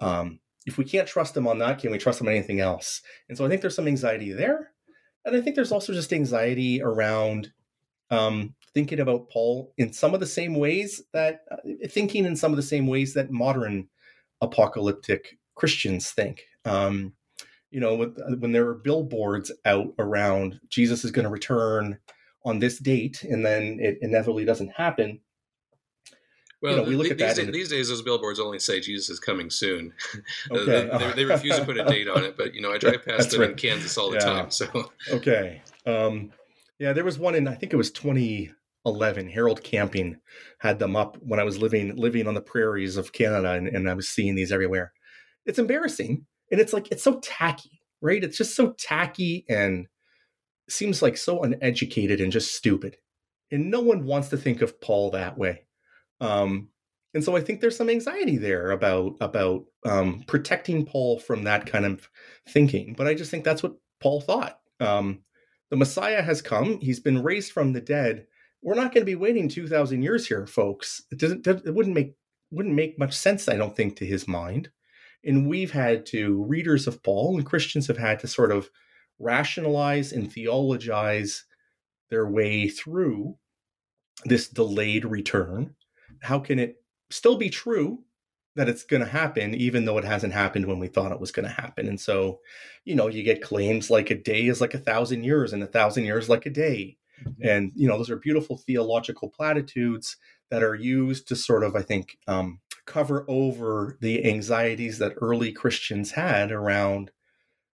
[0.00, 3.02] Um, if we can't trust him on that, can we trust him on anything else?
[3.28, 4.72] And so I think there's some anxiety there.
[5.24, 7.52] And I think there's also just anxiety around
[8.10, 11.56] um, thinking about Paul in some of the same ways that uh,
[11.88, 13.88] thinking in some of the same ways that modern
[14.40, 16.44] apocalyptic Christians think.
[16.64, 17.12] Um,
[17.70, 21.98] you know, with, uh, when there are billboards out around Jesus is going to return
[22.44, 25.20] on this date, and then it inevitably doesn't happen.
[26.60, 28.80] Well, you know, we look at these, that days, these days, those billboards only say
[28.80, 29.92] Jesus is coming soon.
[30.50, 30.88] Okay.
[30.98, 33.30] they, they, refuse to put a date on it, but you know, I drive past
[33.30, 33.50] them right.
[33.50, 34.24] in Kansas all the yeah.
[34.24, 34.50] time.
[34.50, 36.32] So okay, um,
[36.78, 39.28] yeah, there was one in I think it was 2011.
[39.28, 40.16] Harold Camping
[40.58, 43.88] had them up when I was living living on the prairies of Canada, and, and
[43.90, 44.92] I was seeing these everywhere.
[45.44, 48.24] It's embarrassing, and it's like it's so tacky, right?
[48.24, 49.86] It's just so tacky and
[50.70, 52.96] seems like so uneducated and just stupid.
[53.50, 55.64] And no one wants to think of Paul that way.
[56.20, 56.68] Um,
[57.14, 61.66] and so I think there's some anxiety there about about um, protecting Paul from that
[61.66, 62.08] kind of
[62.48, 62.94] thinking.
[62.96, 64.60] But I just think that's what Paul thought.
[64.80, 65.20] Um,
[65.70, 68.26] the Messiah has come; he's been raised from the dead.
[68.62, 71.02] We're not going to be waiting two thousand years here, folks.
[71.10, 71.46] It doesn't.
[71.46, 72.14] It wouldn't make
[72.50, 74.70] wouldn't make much sense, I don't think, to his mind.
[75.24, 78.70] And we've had to readers of Paul and Christians have had to sort of
[79.18, 81.44] rationalize and theologize
[82.10, 83.36] their way through
[84.24, 85.74] this delayed return.
[86.22, 86.76] How can it
[87.10, 88.04] still be true
[88.58, 91.30] that it's going to happen, even though it hasn't happened when we thought it was
[91.30, 91.86] going to happen.
[91.86, 92.40] And so,
[92.84, 95.66] you know, you get claims like a day is like a thousand years and a
[95.66, 96.96] thousand years like a day.
[97.22, 97.48] Mm-hmm.
[97.48, 100.16] And, you know, those are beautiful theological platitudes
[100.50, 105.52] that are used to sort of, I think, um, cover over the anxieties that early
[105.52, 107.12] Christians had around,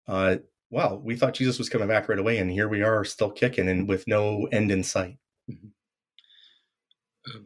[0.08, 0.38] uh,
[0.74, 3.70] well, we thought Jesus was coming back right away, and here we are still kicking
[3.70, 5.18] and with no end in sight.
[5.50, 5.68] Mm-hmm.
[7.36, 7.46] Um,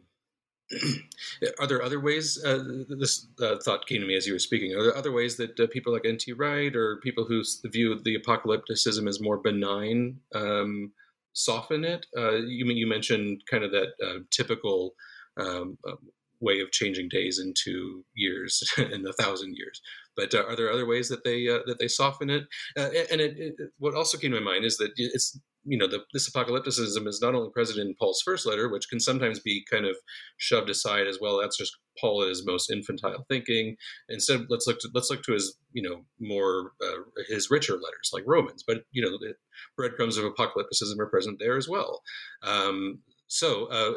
[1.60, 2.42] are there other ways?
[2.42, 4.74] Uh, this uh, thought came to me as you were speaking.
[4.74, 6.32] Are there other ways that uh, people like N.T.
[6.32, 10.92] Wright or people who view the apocalypticism as more benign um,
[11.34, 12.06] soften it?
[12.16, 14.94] Uh, you mean you mentioned kind of that uh, typical
[15.38, 15.96] um, uh,
[16.40, 19.82] way of changing days into years in a thousand years.
[20.18, 22.42] But uh, are there other ways that they uh, that they soften it?
[22.76, 25.86] Uh, and it, it, what also came to my mind is that it's you know,
[25.86, 29.64] the, this apocalypticism is not only present in Paul's first letter, which can sometimes be
[29.70, 29.96] kind of
[30.38, 31.38] shoved aside as well.
[31.38, 33.76] That's just Paul at his most infantile thinking.
[34.08, 38.10] Instead, let's look to let's look to his you know more uh, his richer letters
[38.12, 38.64] like Romans.
[38.66, 39.34] But you know, the
[39.76, 42.02] breadcrumbs of apocalypticism are present there as well.
[42.42, 43.92] Um, so, uh,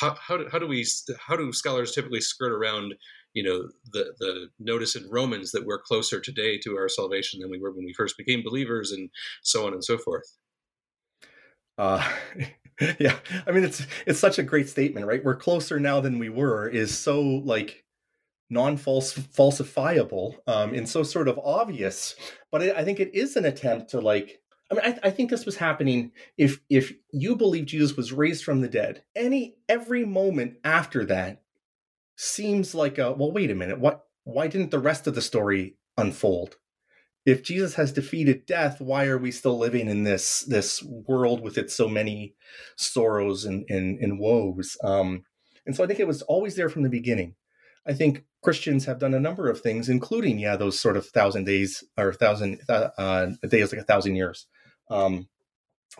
[0.00, 0.86] how how do, how do we
[1.18, 2.94] how do scholars typically skirt around?
[3.34, 7.50] You know the the notice in Romans that we're closer today to our salvation than
[7.50, 9.10] we were when we first became believers, and
[9.42, 10.36] so on and so forth.
[11.78, 12.06] Uh,
[12.98, 13.16] yeah,
[13.46, 15.24] I mean it's it's such a great statement, right?
[15.24, 17.84] We're closer now than we were is so like
[18.50, 22.14] non-false falsifiable um, and so sort of obvious.
[22.50, 24.40] But I, I think it is an attempt to like.
[24.70, 28.44] I mean, I, I think this was happening if if you believe Jesus was raised
[28.44, 29.02] from the dead.
[29.16, 31.41] Any every moment after that
[32.16, 33.32] seems like a well.
[33.32, 33.80] Wait a minute.
[33.80, 34.04] What?
[34.24, 36.56] Why didn't the rest of the story unfold?
[37.24, 41.56] if Jesus has defeated death, why are we still living in this this world with
[41.56, 42.34] its so many
[42.76, 44.76] sorrows and and, and woes?
[44.82, 45.24] Um,
[45.64, 47.36] and so I think it was always there from the beginning.
[47.86, 51.44] I think Christians have done a number of things, including yeah, those sort of thousand
[51.44, 54.46] days or thousand uh, a day is like a thousand years.
[54.90, 55.28] Um,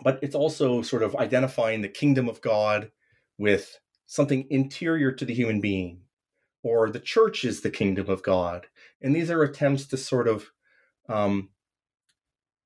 [0.03, 2.91] but it's also sort of identifying the kingdom of God
[3.37, 6.01] with something interior to the human being,
[6.63, 8.67] or the church is the kingdom of God.
[9.01, 10.51] And these are attempts to sort of
[11.09, 11.49] um,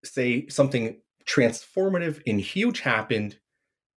[0.03, 3.39] say something transformative and huge happened,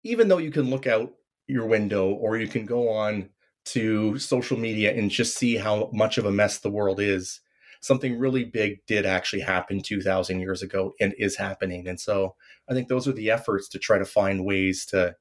[0.03, 1.13] even though you can look out
[1.47, 3.29] your window or you can go on
[3.67, 7.41] to social media and just see how much of a mess the world is.
[7.83, 11.89] Something really big did actually happen 2,000 years ago and is happening.
[11.89, 12.35] And so
[12.69, 15.17] I think those are the efforts to try to find ways to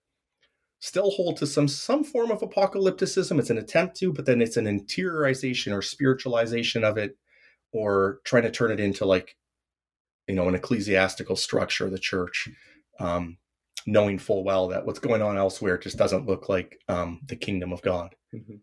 [0.79, 3.39] still hold to some some form of apocalypticism.
[3.39, 7.17] It's an attempt to, but then it's an interiorization or spiritualization of it
[7.71, 9.35] or trying to turn it into like
[10.27, 12.49] you know an ecclesiastical structure of the church
[12.99, 13.37] um,
[13.85, 17.71] knowing full well that what's going on elsewhere just doesn't look like um, the kingdom
[17.71, 18.55] of god mm-hmm.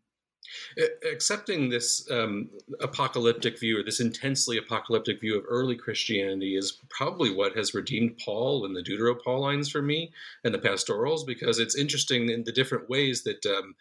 [1.12, 2.48] Accepting this um,
[2.80, 8.18] apocalyptic view or this intensely apocalyptic view of early christianity is probably what has redeemed
[8.24, 10.12] paul and the deutero-paulines for me
[10.44, 13.74] and the pastorals because it's interesting in the different ways that um,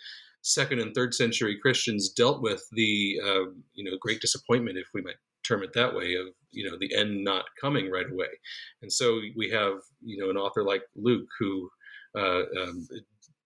[0.45, 5.01] second and third century Christians dealt with the uh, you know great disappointment, if we
[5.01, 8.27] might term it that way, of you know the end not coming right away.
[8.81, 11.69] And so we have you know an author like Luke who
[12.15, 12.87] uh, um,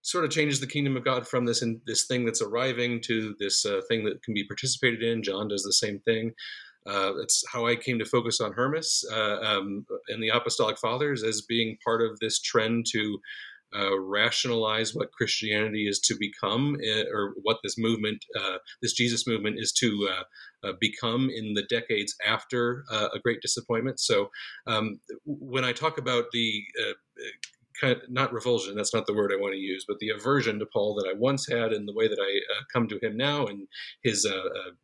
[0.02, 3.36] sort of changes the kingdom of God from this and this thing that's arriving to
[3.40, 5.24] this uh, thing that can be participated in.
[5.24, 6.34] John does the same thing.
[6.86, 11.24] Uh, that's how I came to focus on Hermas uh, um, and the Apostolic Fathers
[11.24, 13.20] as being part of this trend to
[13.76, 19.28] uh, rationalize what Christianity is to become, uh, or what this movement, uh, this Jesus
[19.28, 20.10] movement, is to
[20.64, 24.00] uh, become in the decades after a great disappointment.
[24.00, 24.32] So,
[24.66, 26.64] um, when I talk about the
[27.80, 30.60] kind of, not revulsion, that's not the word I want to use, but the aversion
[30.60, 32.39] to Paul that I once had, and the way that I
[32.74, 33.68] come to him now, and
[34.04, 34.28] his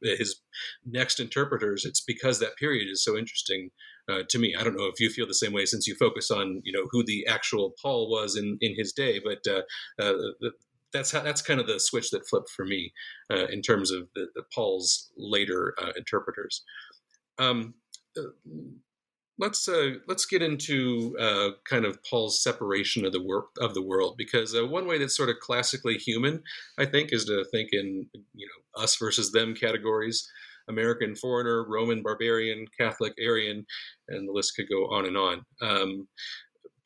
[0.02, 0.42] his
[0.86, 3.72] next interpreters, it's because that period is so interesting
[4.10, 4.56] uh, to me.
[4.58, 6.88] I don't know if you feel the same way since you focus on you know
[6.92, 9.62] who the actual Paul was in in his day, but uh,
[10.02, 10.50] uh,
[10.94, 12.94] that's how that's kind of the switch that flipped for me
[13.32, 16.64] uh, in terms of the, the Paul's later uh, interpreters.
[17.38, 17.74] Um,
[19.38, 23.82] let's uh, let's get into uh, kind of Paul's separation of the work of the
[23.82, 26.44] world because uh, one way that's sort of classically human,
[26.78, 30.28] I think, is to think in you know us versus them categories.
[30.68, 33.68] American foreigner, Roman barbarian, Catholic Arian,
[34.08, 35.46] and the list could go on and on.
[35.62, 36.08] Um,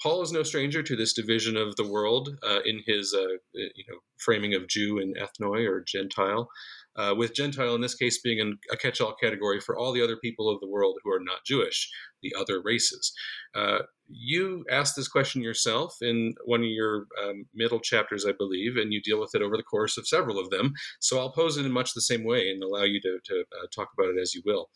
[0.02, 3.86] Paul is no stranger to this division of the world uh, in his uh, you
[3.88, 6.50] know framing of Jew and ethnoi or Gentile
[6.96, 10.04] uh, with Gentile in this case being an, a catch all category for all the
[10.04, 11.90] other people of the world who are not Jewish,
[12.22, 13.14] the other races.
[13.56, 18.76] Uh, you asked this question yourself in one of your um, middle chapters, I believe,
[18.76, 20.74] and you deal with it over the course of several of them.
[21.00, 23.68] So I'll pose it in much the same way and allow you to, to uh,
[23.74, 24.70] talk about it as you will.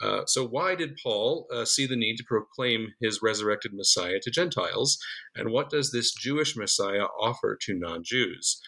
[0.00, 4.30] Uh, so, why did Paul uh, see the need to proclaim his resurrected Messiah to
[4.30, 4.98] Gentiles?
[5.34, 8.60] And what does this Jewish Messiah offer to non Jews?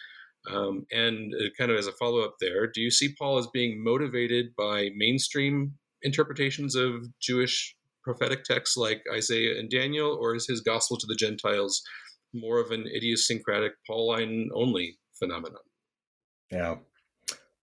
[0.49, 3.47] Um, and uh, kind of as a follow up there, do you see Paul as
[3.47, 10.47] being motivated by mainstream interpretations of Jewish prophetic texts like Isaiah and Daniel, or is
[10.47, 11.81] his gospel to the Gentiles
[12.33, 15.61] more of an idiosyncratic Pauline only phenomenon?
[16.51, 16.75] Yeah.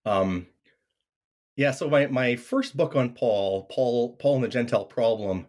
[0.04, 0.46] Um,
[1.56, 5.46] yeah, so my, my first book on Paul, Paul, Paul and the Gentile Problem,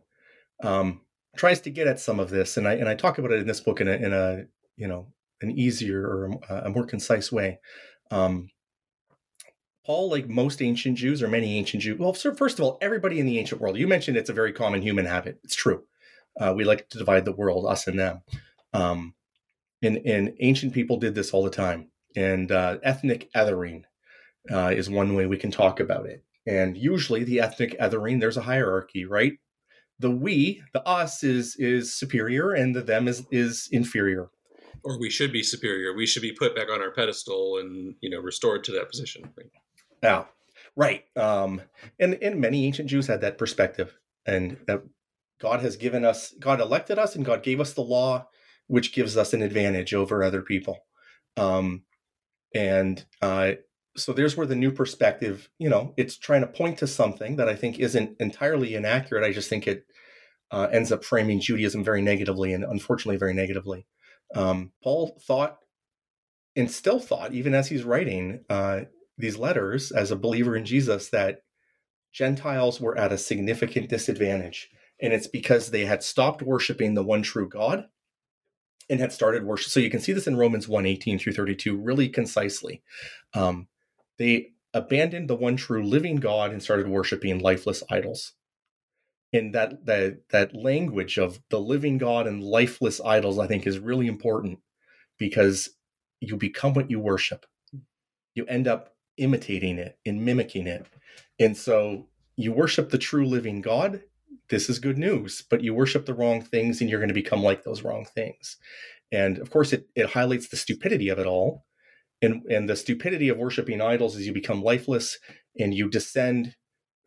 [0.63, 1.02] um,
[1.36, 3.48] tries to get at some of this, and I and I talk about it in
[3.48, 5.08] this book in a in a you know
[5.41, 7.60] an easier or a more concise way.
[8.12, 8.50] Um,
[9.86, 13.19] Paul, like most ancient Jews or many ancient Jews, well, so first of all, everybody
[13.19, 15.39] in the ancient world, you mentioned it's a very common human habit.
[15.43, 15.84] It's true.
[16.39, 18.21] Uh, we like to divide the world, us and them.
[18.73, 19.13] Um,
[19.82, 21.89] and, and ancient people did this all the time.
[22.15, 23.84] And uh, ethnic othering
[24.52, 26.23] uh, is one way we can talk about it.
[26.45, 29.34] And usually, the ethnic othering, there's a hierarchy, right?
[30.00, 34.30] The we, the us, is is superior, and the them is is inferior
[34.88, 35.93] or we should be superior.
[35.93, 39.30] We should be put back on our pedestal and you know restored to that position.
[40.02, 40.26] Yeah,
[40.78, 41.04] right.
[41.17, 41.62] Um,
[42.00, 43.93] and and many ancient Jews had that perspective,
[44.26, 44.84] and that
[45.41, 48.28] God has given us, God elected us, and God gave us the law,
[48.67, 50.80] which gives us an advantage over other people.
[51.36, 51.84] Um,
[52.56, 53.54] and uh,
[53.97, 57.50] so there's where the new perspective, you know, it's trying to point to something that
[57.50, 59.26] I think isn't entirely inaccurate.
[59.26, 59.86] I just think it
[60.50, 63.86] uh, ends up framing Judaism very negatively, and unfortunately, very negatively.
[64.36, 65.60] Um, Paul thought
[66.56, 68.82] and still thought, even as he's writing uh,
[69.18, 71.42] these letters as a believer in Jesus, that
[72.12, 74.70] Gentiles were at a significant disadvantage.
[75.00, 77.86] And it's because they had stopped worshiping the one true God
[78.90, 79.72] and had started worship.
[79.72, 82.82] So you can see this in Romans 1 18 through 32 really concisely.
[83.34, 83.68] Um,
[84.18, 88.34] they abandoned the one true living God and started worshiping lifeless idols
[89.34, 93.80] and that that that language of the living God and lifeless idols, I think, is
[93.80, 94.60] really important
[95.18, 95.70] because
[96.20, 97.46] you become what you worship.
[98.36, 100.86] You end up imitating it and mimicking it,
[101.40, 104.02] and so you worship the true living God.
[104.50, 107.44] This is good news, but you worship the wrong things, and you're going to become
[107.44, 108.58] like those wrong things.
[109.12, 111.66] And of course, it it highlights the stupidity of it all,
[112.22, 115.18] and and the stupidity of worshiping idols is you become lifeless
[115.60, 116.56] and you descend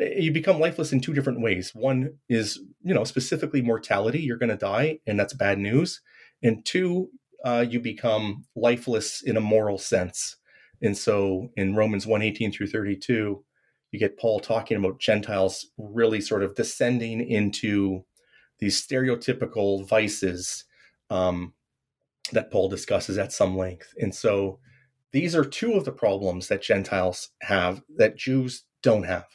[0.01, 1.73] you become lifeless in two different ways.
[1.75, 4.21] One is, you know, specifically mortality.
[4.21, 6.01] You're going to die, and that's bad news.
[6.43, 7.11] And two,
[7.45, 10.37] uh, you become lifeless in a moral sense.
[10.83, 13.45] And so in Romans 1 18 through 32,
[13.93, 18.05] you get Paul talking about Gentiles really sort of descending into
[18.59, 20.65] these stereotypical vices
[21.11, 21.55] um,
[22.33, 23.93] that Paul discusses at some length.
[23.99, 24.61] And so
[25.13, 29.27] these are two of the problems that Gentiles have that Jews don't have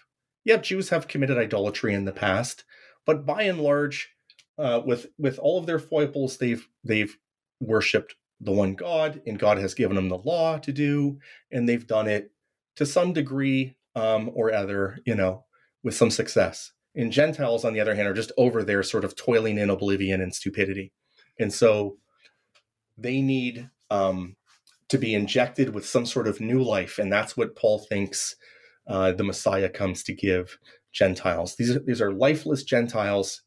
[0.46, 2.64] yeah, Jews have committed idolatry in the past,
[3.06, 4.12] but by and large,
[4.58, 7.18] uh, with with all of their foibles, they've they've
[7.60, 11.20] worshipped the one God, and God has given them the law to do,
[11.52, 12.32] and they've done it
[12.76, 15.46] to some degree um, or other, you know,
[15.84, 16.72] with some success.
[16.94, 20.22] And Gentiles, on the other hand, are just over there, sort of toiling in oblivion
[20.22, 20.94] and stupidity,
[21.40, 21.98] and so
[22.98, 24.36] they need um,
[24.90, 28.36] to be injected with some sort of new life, and that's what Paul thinks
[28.88, 30.58] uh, the Messiah comes to give
[30.94, 31.56] Gentiles.
[31.56, 33.42] These are, these are lifeless Gentiles,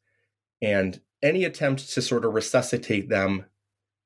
[0.61, 3.46] and any attempt to sort of resuscitate them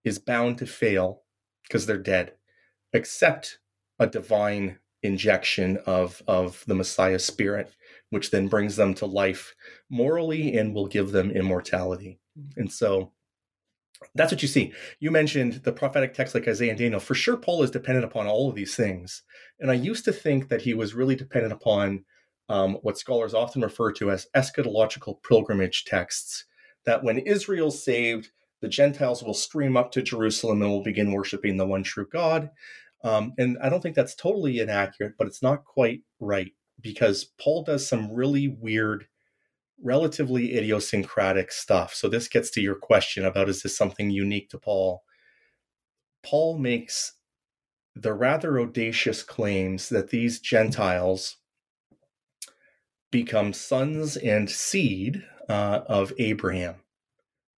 [0.04, 1.22] is bound to fail
[1.62, 2.32] because they're dead,
[2.92, 3.58] except
[3.98, 7.74] a divine injection of, of the Messiah spirit,
[8.10, 9.54] which then brings them to life
[9.90, 12.20] morally and will give them immortality.
[12.38, 12.60] Mm-hmm.
[12.60, 13.12] And so
[14.14, 14.72] that's what you see.
[15.00, 17.00] You mentioned the prophetic text like Isaiah and Daniel.
[17.00, 19.22] For sure, Paul is dependent upon all of these things.
[19.60, 22.04] And I used to think that he was really dependent upon
[22.48, 26.44] um, what scholars often refer to as eschatological pilgrimage texts,
[26.84, 28.30] that when Israel's saved,
[28.60, 32.50] the Gentiles will stream up to Jerusalem and will begin worshiping the one true God.
[33.04, 37.64] Um, and I don't think that's totally inaccurate, but it's not quite right because Paul
[37.64, 39.06] does some really weird
[39.82, 41.94] relatively idiosyncratic stuff.
[41.94, 45.02] So this gets to your question about is this something unique to Paul?
[46.22, 47.14] Paul makes
[47.94, 51.36] the rather audacious claims that these Gentiles
[53.10, 56.76] become sons and seed uh, of Abraham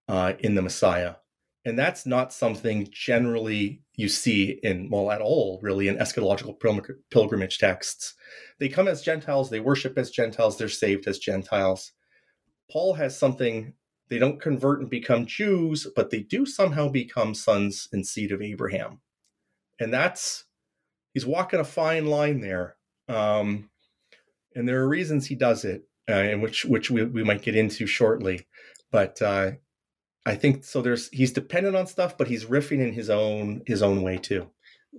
[0.09, 1.17] uh, in the Messiah.
[1.65, 6.59] And that's not something generally you see in, well, at all, really, in eschatological
[7.11, 8.15] pilgrimage texts.
[8.59, 11.93] They come as Gentiles, they worship as Gentiles, they're saved as Gentiles.
[12.71, 13.75] Paul has something,
[14.09, 18.43] they don't convert and become Jews, but they do somehow become sons and seed of
[18.43, 19.01] Abraham.
[19.81, 20.45] And that's,
[21.13, 22.77] he's walking a fine line there.
[23.09, 23.71] Um,
[24.55, 27.57] and there are reasons he does it, uh, and which which we, we might get
[27.57, 28.47] into shortly.
[28.91, 29.53] But uh,
[30.25, 30.81] I think so.
[30.81, 34.51] There's he's dependent on stuff, but he's riffing in his own his own way too.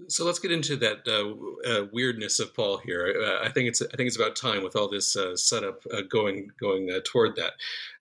[0.08, 3.16] So let's get into that uh, uh, weirdness of Paul here.
[3.26, 6.02] Uh, I think it's I think it's about time with all this uh, setup uh,
[6.10, 7.54] going going uh, toward that.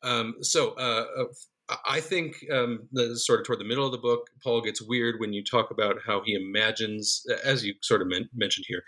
[0.02, 0.74] Um, so
[1.86, 5.18] I think um, the, sort of toward the middle of the book, Paul gets weird
[5.18, 8.82] when you talk about how he imagines, as you sort of men- mentioned here,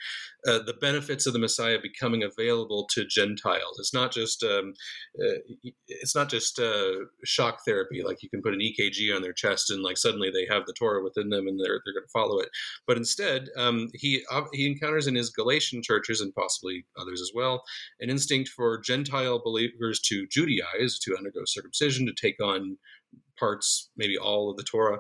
[0.47, 3.79] uh, the benefits of the Messiah becoming available to Gentiles.
[3.79, 4.75] It's not just um,
[5.19, 5.39] uh,
[5.89, 9.71] it's not just uh, shock therapy, like you can put an EKG on their chest
[9.71, 12.41] and like suddenly they have the Torah within them and they're they're going to follow
[12.41, 12.51] it.
[12.87, 14.23] But instead, um, he
[14.53, 17.63] he encounters in his Galatian churches and possibly others as well
[18.01, 22.66] an instinct for Gentile believers to Judaize, to undergo circumcision, to take on
[23.39, 24.99] parts, maybe all of the Torah.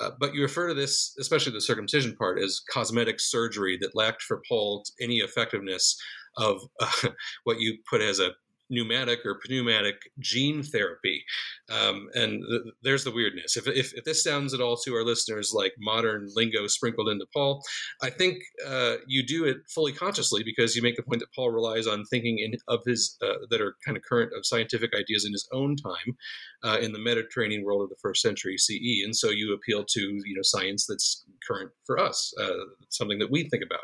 [0.00, 4.22] Uh, but you refer to this, especially the circumcision part, as cosmetic surgery that lacked
[4.22, 5.96] for Paul any effectiveness
[6.36, 7.10] of uh,
[7.44, 8.30] what you put as a
[8.72, 11.22] pneumatic or pneumatic gene therapy.
[11.70, 13.56] Um, and th- there's the weirdness.
[13.56, 17.26] If, if, if, this sounds at all to our listeners like modern lingo sprinkled into
[17.32, 17.62] Paul,
[18.02, 21.50] I think uh, you do it fully consciously because you make the point that Paul
[21.50, 25.24] relies on thinking in, of his uh, that are kind of current of scientific ideas
[25.24, 26.16] in his own time
[26.64, 29.04] uh, in the Mediterranean world of the first century CE.
[29.04, 33.30] And so you appeal to you know science that's current for us, uh, something that
[33.30, 33.80] we think about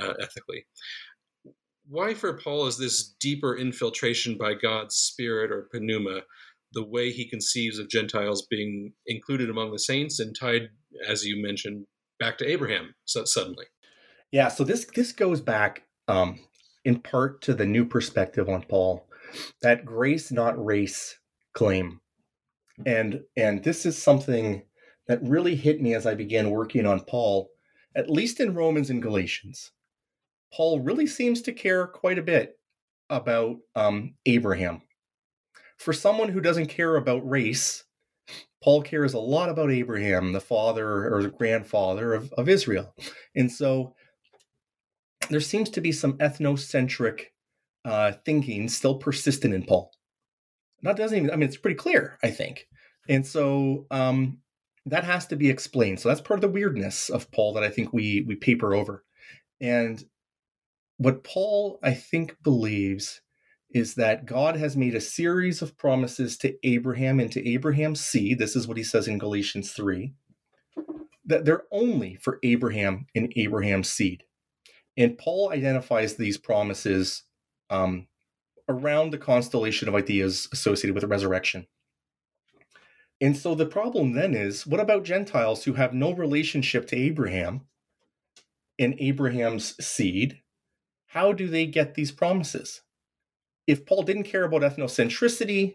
[0.00, 0.66] uh, ethically
[1.92, 6.22] why for Paul is this deeper infiltration by God's Spirit or pneuma
[6.72, 10.70] the way he conceives of Gentiles being included among the saints and tied,
[11.06, 11.84] as you mentioned,
[12.18, 13.66] back to Abraham so suddenly?
[14.30, 16.40] Yeah, so this this goes back um,
[16.82, 19.06] in part to the new perspective on Paul,
[19.60, 21.18] that grace not race
[21.52, 22.00] claim,
[22.86, 24.62] and and this is something
[25.08, 27.50] that really hit me as I began working on Paul,
[27.94, 29.72] at least in Romans and Galatians.
[30.54, 32.58] Paul really seems to care quite a bit
[33.08, 34.82] about um, Abraham.
[35.78, 37.84] For someone who doesn't care about race,
[38.62, 42.94] Paul cares a lot about Abraham, the father or the grandfather of, of Israel.
[43.34, 43.94] And so
[45.30, 47.24] there seems to be some ethnocentric
[47.84, 49.92] uh, thinking still persistent in Paul.
[50.82, 52.68] That doesn't even, I mean, it's pretty clear, I think.
[53.08, 54.38] And so um,
[54.86, 56.00] that has to be explained.
[56.00, 59.04] So that's part of the weirdness of Paul that I think we we paper over.
[59.60, 60.04] And
[61.02, 63.20] what Paul, I think, believes
[63.74, 68.38] is that God has made a series of promises to Abraham and to Abraham's seed.
[68.38, 70.12] This is what he says in Galatians 3
[71.24, 74.24] that they're only for Abraham and Abraham's seed.
[74.96, 77.22] And Paul identifies these promises
[77.70, 78.08] um,
[78.68, 81.66] around the constellation of ideas associated with the resurrection.
[83.20, 87.62] And so the problem then is what about Gentiles who have no relationship to Abraham
[88.78, 90.40] and Abraham's seed?
[91.12, 92.80] How do they get these promises?
[93.66, 95.74] If Paul didn't care about ethnocentricity,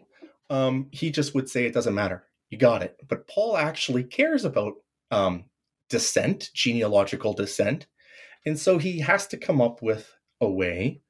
[0.50, 2.24] um, he just would say it doesn't matter.
[2.50, 2.96] You got it.
[3.08, 4.74] But Paul actually cares about
[5.12, 5.44] um,
[5.90, 7.86] descent, genealogical descent.
[8.46, 11.02] And so he has to come up with a way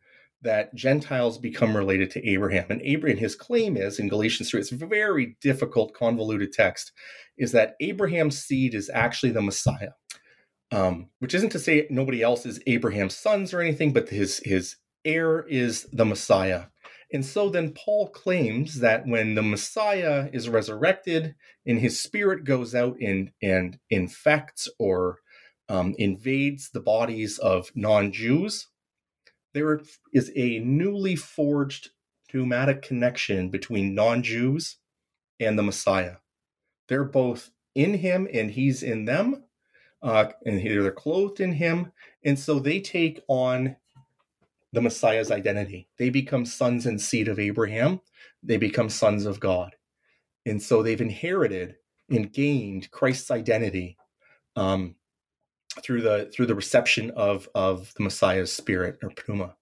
[0.42, 2.66] that Gentiles become related to Abraham.
[2.68, 6.92] And Abraham, his claim is in Galatians 3, it's a very difficult, convoluted text,
[7.38, 9.92] is that Abraham's seed is actually the Messiah
[10.70, 14.76] um, which isn't to say nobody else is Abraham's sons or anything, but his his
[15.04, 16.64] heir is the Messiah.
[17.12, 22.74] And so then Paul claims that when the Messiah is resurrected and his spirit goes
[22.74, 25.18] out and, and infects or
[25.70, 28.68] um, invades the bodies of non Jews,
[29.54, 29.80] there
[30.12, 31.90] is a newly forged
[32.32, 34.76] pneumatic connection between non Jews
[35.40, 36.16] and the Messiah.
[36.88, 39.44] They're both in him and he's in them,
[40.02, 41.92] uh, and they're clothed in him.
[42.24, 43.76] And so they take on
[44.72, 45.88] the Messiah's identity.
[45.98, 48.00] They become sons and seed of Abraham,
[48.42, 49.74] they become sons of God.
[50.46, 51.76] And so they've inherited
[52.10, 53.96] and gained Christ's identity
[54.56, 54.94] um,
[55.82, 59.56] through the through the reception of of the Messiah's spirit or pneuma.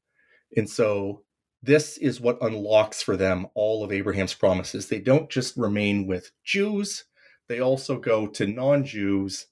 [0.57, 1.23] And so
[1.63, 4.89] this is what unlocks for them all of Abraham's promises.
[4.89, 7.05] They don't just remain with Jews,
[7.49, 9.47] they also go to non Jews,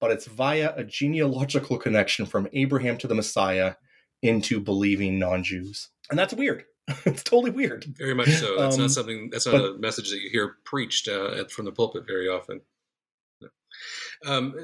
[0.00, 3.74] but it's via a genealogical connection from Abraham to the Messiah
[4.22, 5.90] into believing non Jews.
[6.10, 6.64] And that's weird.
[7.06, 7.84] it's totally weird.
[7.96, 8.58] Very much so.
[8.58, 11.64] That's um, not something, that's not but, a message that you hear preached uh, from
[11.64, 12.60] the pulpit very often.
[14.24, 14.54] Um,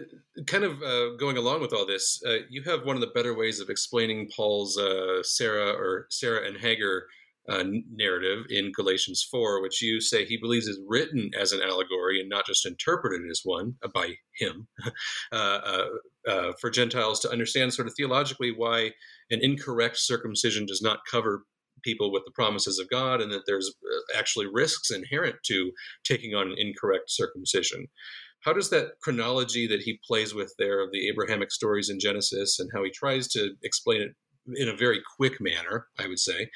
[0.46, 3.34] kind of uh, going along with all this, uh, you have one of the better
[3.34, 7.04] ways of explaining Paul's uh, Sarah or Sarah and Hagar
[7.50, 12.20] uh, narrative in Galatians 4, which you say he believes is written as an allegory
[12.20, 14.68] and not just interpreted as one uh, by him,
[15.32, 15.86] uh,
[16.60, 18.92] for Gentiles to understand sort of theologically why
[19.30, 21.44] an incorrect circumcision does not cover
[21.82, 23.74] people with the promises of God and that there's
[24.16, 25.72] actually risks inherent to
[26.04, 27.86] taking on an incorrect circumcision.
[28.42, 32.58] How does that chronology that he plays with there of the Abrahamic stories in Genesis
[32.58, 34.12] and how he tries to explain it
[34.54, 36.50] in a very quick manner, I would say,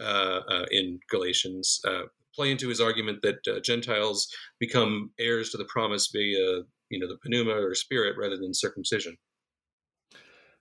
[0.00, 2.02] uh, uh, in Galatians, uh,
[2.34, 4.28] play into his argument that uh, Gentiles
[4.58, 9.16] become heirs to the promise via, you know, the pneuma or spirit rather than circumcision?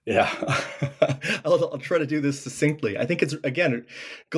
[0.06, 0.30] Yeah,
[1.46, 2.98] I'll, I'll, try to do this succinctly.
[2.98, 3.86] I think it's again,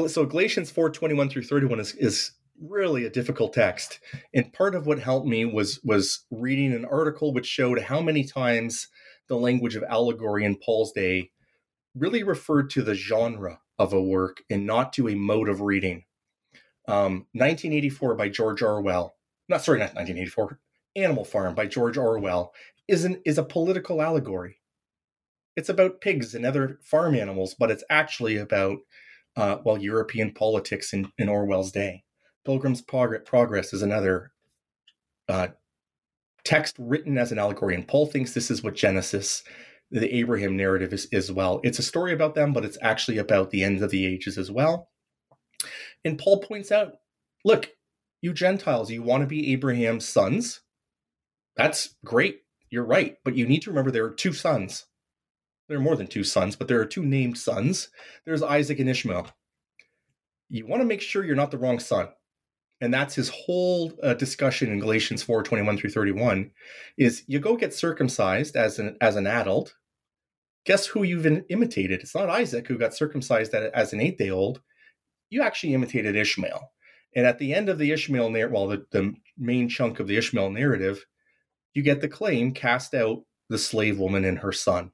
[0.08, 2.32] so Galatians four twenty one through thirty one is is
[2.62, 4.00] really a difficult text.
[4.34, 8.24] And part of what helped me was was reading an article which showed how many
[8.24, 8.88] times
[9.30, 11.32] the language of allegory in Paul's day
[11.96, 16.06] really referred to the genre of a work and not to a mode of reading.
[16.88, 19.16] Um, 1984 by George Orwell,
[19.48, 20.60] not sorry, not 1984,
[20.96, 22.54] Animal Farm by George Orwell
[22.88, 24.58] is an is a political allegory.
[25.56, 28.80] It's about pigs and other farm animals, but it's actually about
[29.36, 32.04] uh, well European politics in, in Orwell's day.
[32.46, 34.32] Pilgrim's Progress is another
[35.30, 35.50] uh,
[36.44, 39.44] text written as an allegory, and Paul thinks this is what Genesis,
[39.92, 41.60] the Abraham narrative, is as well.
[41.64, 44.50] It's a story about them, but it's actually about the end of the ages as
[44.50, 44.90] well.
[46.04, 46.94] And Paul points out,
[47.46, 47.70] look,
[48.22, 50.62] you Gentiles, you want to be Abraham's sons.
[51.56, 52.42] That's great.
[52.70, 53.18] You're right.
[53.24, 54.86] But you need to remember there are two sons.
[55.68, 57.90] There are more than two sons, but there are two named sons.
[58.26, 59.28] There's Isaac and Ishmael.
[60.50, 62.10] You want to make sure you're not the wrong son
[62.82, 66.52] and that's his whole uh, discussion in Galatians 4 21 through 31
[66.98, 69.76] is you go get circumcised as an as an adult.
[70.66, 72.02] Guess who you've imitated?
[72.02, 74.62] It's not Isaac who got circumcised as an eight day old.
[75.30, 76.72] You actually imitated Ishmael.
[77.16, 80.18] And at the end of the Ishmael narrative, well, the, the main chunk of the
[80.18, 81.06] Ishmael narrative,
[81.74, 84.92] you get the claim cast out the slave woman and her son.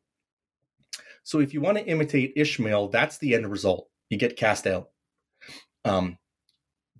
[1.23, 3.89] So if you want to imitate Ishmael, that's the end result.
[4.09, 4.89] You get cast out.
[5.83, 6.17] Um,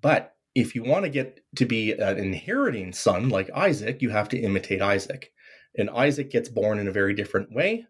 [0.02, 4.30] but if you want to get to be an inheriting son like Isaac, you have
[4.30, 5.32] to imitate Isaac.
[5.78, 7.86] And Isaac gets born in a very different way.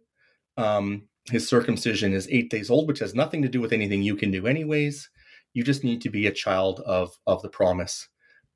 [0.57, 4.15] Um, his circumcision is eight days old, which has nothing to do with anything you
[4.15, 5.09] can do, anyways.
[5.53, 8.07] You just need to be a child of of the promise,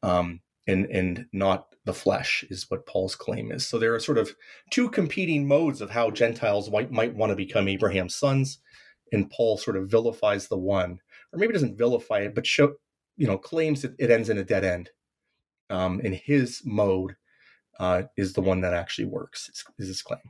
[0.03, 3.67] um, and and not the flesh, is what Paul's claim is.
[3.67, 4.35] So there are sort of
[4.69, 8.59] two competing modes of how Gentiles might might want to become Abraham's sons,
[9.11, 10.99] and Paul sort of vilifies the one,
[11.33, 12.73] or maybe doesn't vilify it, but show,
[13.17, 14.89] you know claims that it ends in a dead end.
[15.69, 17.15] Um, and his mode
[17.79, 19.49] uh, is the one that actually works.
[19.49, 20.21] Is, is his claim.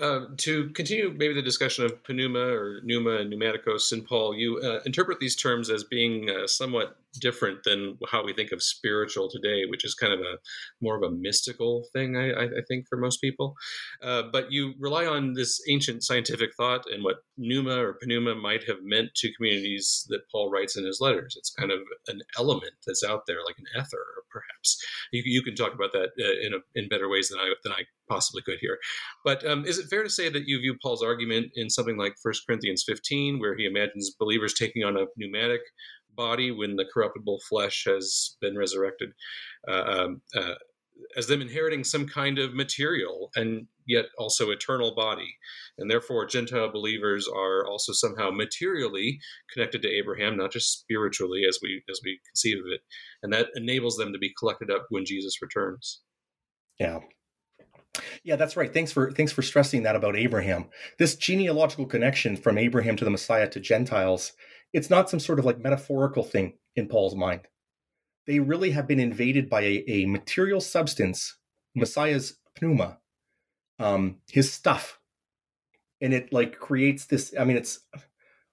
[0.00, 4.58] Uh, to continue maybe the discussion of pneuma or pneuma and pneumatikos in Paul, you
[4.58, 9.28] uh, interpret these terms as being uh, somewhat different than how we think of spiritual
[9.30, 10.36] today, which is kind of a
[10.80, 13.54] more of a mystical thing, I, I think, for most people.
[14.02, 18.64] Uh, but you rely on this ancient scientific thought and what pneuma or pneuma might
[18.68, 21.34] have meant to communities that Paul writes in his letters.
[21.38, 24.78] It's kind of an element that's out there, like an ether, perhaps.
[25.12, 27.72] You, you can talk about that uh, in a, in better ways than I than
[27.72, 28.78] I possibly could here.
[29.24, 32.16] But um, is it fair to say that you view Paul's argument in something like
[32.22, 35.60] 1 Corinthians 15, where he imagines believers taking on a pneumatic
[36.16, 39.10] body when the corruptible flesh has been resurrected,
[39.68, 40.54] uh, um, uh,
[41.16, 45.36] as them inheriting some kind of material and yet also eternal body.
[45.78, 49.18] And therefore, Gentile believers are also somehow materially
[49.52, 52.80] connected to Abraham, not just spiritually as we as we conceive of it.
[53.22, 56.00] And that enables them to be collected up when Jesus returns.
[56.78, 57.00] Yeah.
[58.24, 58.72] Yeah, that's right.
[58.72, 60.66] Thanks for thanks for stressing that about Abraham.
[60.98, 64.32] This genealogical connection from Abraham to the Messiah to Gentiles
[64.74, 67.42] it's not some sort of like metaphorical thing in Paul's mind.
[68.26, 71.38] They really have been invaded by a, a material substance,
[71.74, 72.98] Messiah's pneuma,
[73.78, 74.98] um, his stuff.
[76.00, 77.32] And it like creates this.
[77.38, 77.80] I mean, it's,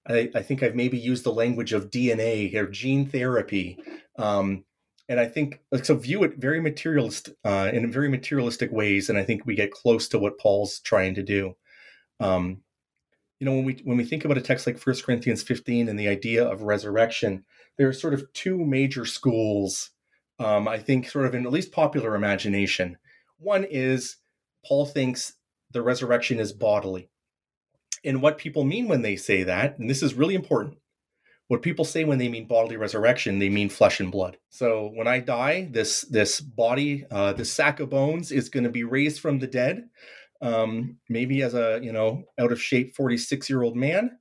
[0.08, 3.78] I, I think I've maybe used the language of DNA or gene therapy.
[4.16, 4.64] Um,
[5.08, 9.24] and I think so view it very materialist uh, in very materialistic ways, and I
[9.24, 11.56] think we get close to what Paul's trying to do.
[12.20, 12.62] Um,
[13.42, 15.98] you know when we when we think about a text like 1 corinthians 15 and
[15.98, 17.44] the idea of resurrection
[17.76, 19.90] there are sort of two major schools
[20.38, 22.98] um, i think sort of in at least popular imagination.
[23.38, 24.18] One is
[24.64, 25.32] paul thinks
[25.72, 27.10] the resurrection is bodily.
[28.04, 30.78] And what people mean when they say that and this is really important
[31.48, 34.36] what people say when they mean bodily resurrection they mean flesh and blood.
[34.50, 38.70] So when i die this this body uh, this sack of bones is going to
[38.70, 39.88] be raised from the dead
[40.42, 44.18] um, maybe as a you know out of shape 46 year old man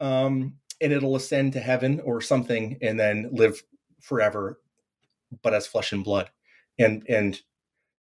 [0.00, 3.62] um, and it'll ascend to heaven or something and then live
[4.00, 4.58] forever
[5.42, 6.30] but as flesh and blood.
[6.78, 7.40] And and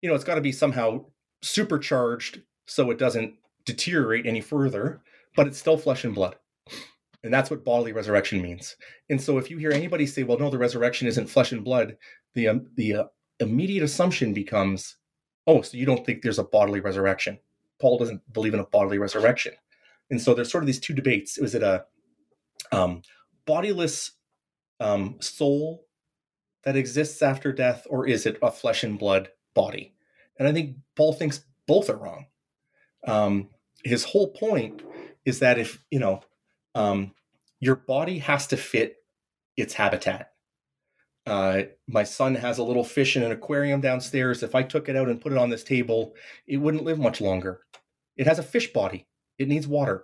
[0.02, 1.04] you know it's got to be somehow
[1.42, 3.34] supercharged so it doesn't
[3.66, 5.02] deteriorate any further
[5.36, 6.36] but it's still flesh and blood.
[7.22, 8.76] And that's what bodily resurrection means.
[9.10, 11.96] And so if you hear anybody say well no the resurrection isn't flesh and blood
[12.34, 13.04] the um, the uh,
[13.40, 14.96] immediate assumption becomes
[15.46, 17.38] oh so you don't think there's a bodily resurrection
[17.80, 19.54] Paul doesn't believe in a bodily resurrection.
[20.10, 21.38] And so there's sort of these two debates.
[21.38, 21.84] Is it a
[22.72, 23.02] um,
[23.46, 24.12] bodiless
[24.80, 25.86] um, soul
[26.64, 29.94] that exists after death, or is it a flesh and blood body?
[30.38, 32.26] And I think Paul thinks both are wrong.
[33.06, 33.50] Um,
[33.84, 34.82] his whole point
[35.24, 36.20] is that if, you know,
[36.74, 37.14] um,
[37.60, 38.96] your body has to fit
[39.56, 40.32] its habitat.
[41.30, 44.42] Uh, my son has a little fish in an aquarium downstairs.
[44.42, 46.16] If I took it out and put it on this table,
[46.48, 47.60] it wouldn't live much longer.
[48.16, 49.06] It has a fish body.
[49.38, 50.02] It needs water.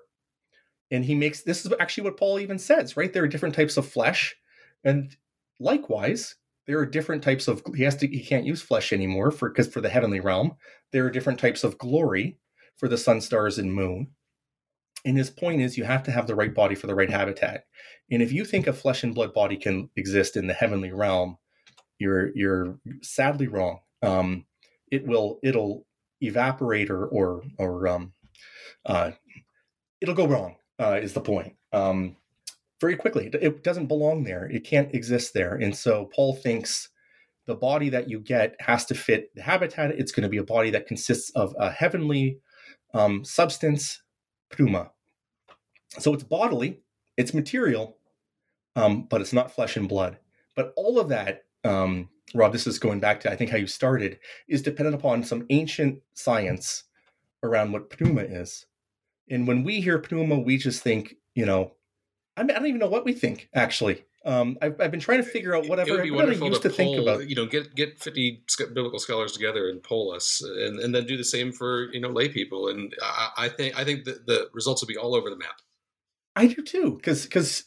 [0.92, 3.12] And he makes this is actually what Paul even says, right?
[3.12, 4.36] There are different types of flesh.
[4.84, 5.16] And
[5.58, 6.36] likewise,
[6.68, 9.66] there are different types of he has to he can't use flesh anymore for because
[9.66, 10.54] for the heavenly realm.
[10.92, 12.38] There are different types of glory
[12.76, 14.12] for the sun, stars, and moon.
[15.06, 17.64] And his point is you have to have the right body for the right habitat.
[18.10, 21.38] And if you think a flesh and blood body can exist in the heavenly realm,
[21.98, 23.78] you're you're sadly wrong.
[24.02, 24.46] Um,
[24.90, 25.86] it will it'll
[26.20, 28.12] evaporate or or or um,
[28.84, 29.12] uh,
[30.00, 30.56] it'll go wrong.
[30.78, 31.54] Uh, is the point?
[31.72, 32.16] Um,
[32.80, 34.44] very quickly, it doesn't belong there.
[34.50, 35.54] It can't exist there.
[35.54, 36.90] And so Paul thinks
[37.46, 39.92] the body that you get has to fit the habitat.
[39.92, 42.40] It's going to be a body that consists of a heavenly
[42.92, 44.02] um, substance,
[44.58, 44.90] pneuma.
[45.98, 46.80] So it's bodily,
[47.16, 47.98] it's material,
[48.74, 50.18] um, but it's not flesh and blood.
[50.54, 53.66] But all of that, um, Rob, this is going back to I think how you
[53.66, 54.18] started,
[54.48, 56.84] is dependent upon some ancient science
[57.42, 58.66] around what pneuma is.
[59.28, 61.72] And when we hear pneuma, we just think, you know,
[62.36, 64.04] I, mean, I don't even know what we think actually.
[64.24, 66.68] Um, I've, I've, been trying to figure out whatever it would be wonderful used to,
[66.68, 67.28] to poll, think about.
[67.28, 71.16] You know, get get fifty biblical scholars together and poll us, and, and then do
[71.16, 72.66] the same for you know lay people.
[72.66, 75.60] And I, I think I think the, the results will be all over the map.
[76.36, 77.64] I do too, because because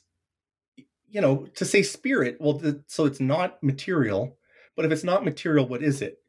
[1.08, 4.38] you know to say spirit, well, the, so it's not material,
[4.76, 6.20] but if it's not material, what is it?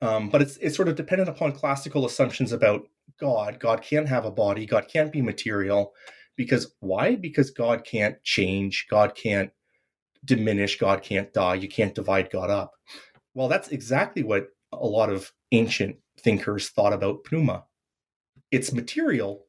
[0.00, 2.88] Um, but it's it's sort of dependent upon classical assumptions about
[3.18, 3.58] God.
[3.58, 4.64] God can't have a body.
[4.66, 5.92] God can't be material,
[6.36, 7.16] because why?
[7.16, 8.86] Because God can't change.
[8.88, 9.50] God can't
[10.24, 10.78] diminish.
[10.78, 11.56] God can't die.
[11.56, 12.72] You can't divide God up.
[13.34, 17.64] Well, that's exactly what a lot of ancient thinkers thought about pneuma.
[18.50, 19.46] It's material,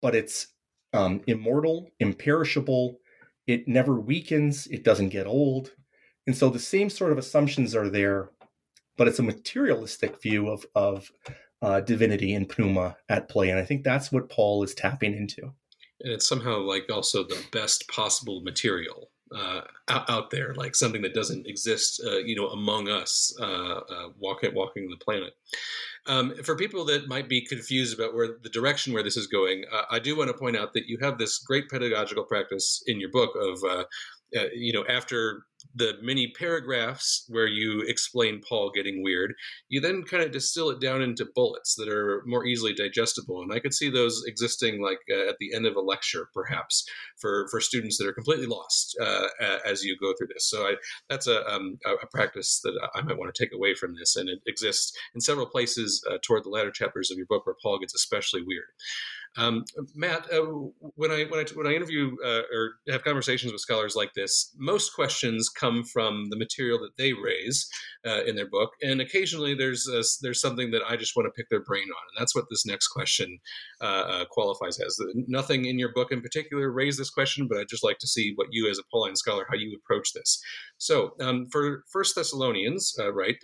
[0.00, 0.48] but it's
[0.92, 2.98] um, immortal, imperishable.
[3.46, 4.66] It never weakens.
[4.68, 5.72] It doesn't get old.
[6.26, 8.30] And so the same sort of assumptions are there,
[8.96, 11.10] but it's a materialistic view of, of
[11.60, 13.50] uh, divinity and pneuma at play.
[13.50, 15.52] And I think that's what Paul is tapping into.
[16.00, 21.14] And it's somehow like also the best possible material uh, out there, like something that
[21.14, 25.34] doesn't exist, uh, you know, among us, uh, uh walking walking the planet.
[26.06, 29.64] Um, for people that might be confused about where the direction where this is going,
[29.72, 32.98] uh, I do want to point out that you have this great pedagogical practice in
[32.98, 33.84] your book of, uh,
[34.36, 35.44] uh, you know, after
[35.74, 39.34] the many paragraphs where you explain Paul getting weird,
[39.68, 43.42] you then kind of distill it down into bullets that are more easily digestible.
[43.42, 46.84] And I could see those existing like uh, at the end of a lecture, perhaps
[47.18, 49.28] for for students that are completely lost uh,
[49.66, 50.48] as you go through this.
[50.48, 50.74] So I,
[51.08, 54.28] that's a, um, a practice that I might want to take away from this, and
[54.28, 57.78] it exists in several places uh, toward the latter chapters of your book where Paul
[57.78, 58.66] gets especially weird.
[59.36, 60.42] Um, Matt, uh,
[60.94, 64.54] when I when I when I interview uh, or have conversations with scholars like this,
[64.58, 67.68] most questions come from the material that they raise
[68.06, 71.36] uh, in their book, and occasionally there's a, there's something that I just want to
[71.36, 73.38] pick their brain on, and that's what this next question
[73.80, 74.98] uh, uh, qualifies as.
[75.26, 78.32] Nothing in your book in particular raised this question, but I'd just like to see
[78.36, 80.40] what you, as a Pauline scholar, how you approach this.
[80.78, 83.36] So, um, for First Thessalonians, uh, right?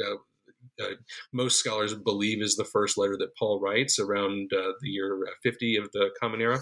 [0.80, 0.94] uh,
[1.32, 5.76] most scholars believe is the first letter that Paul writes around uh, the year 50
[5.76, 6.60] of the Common Era.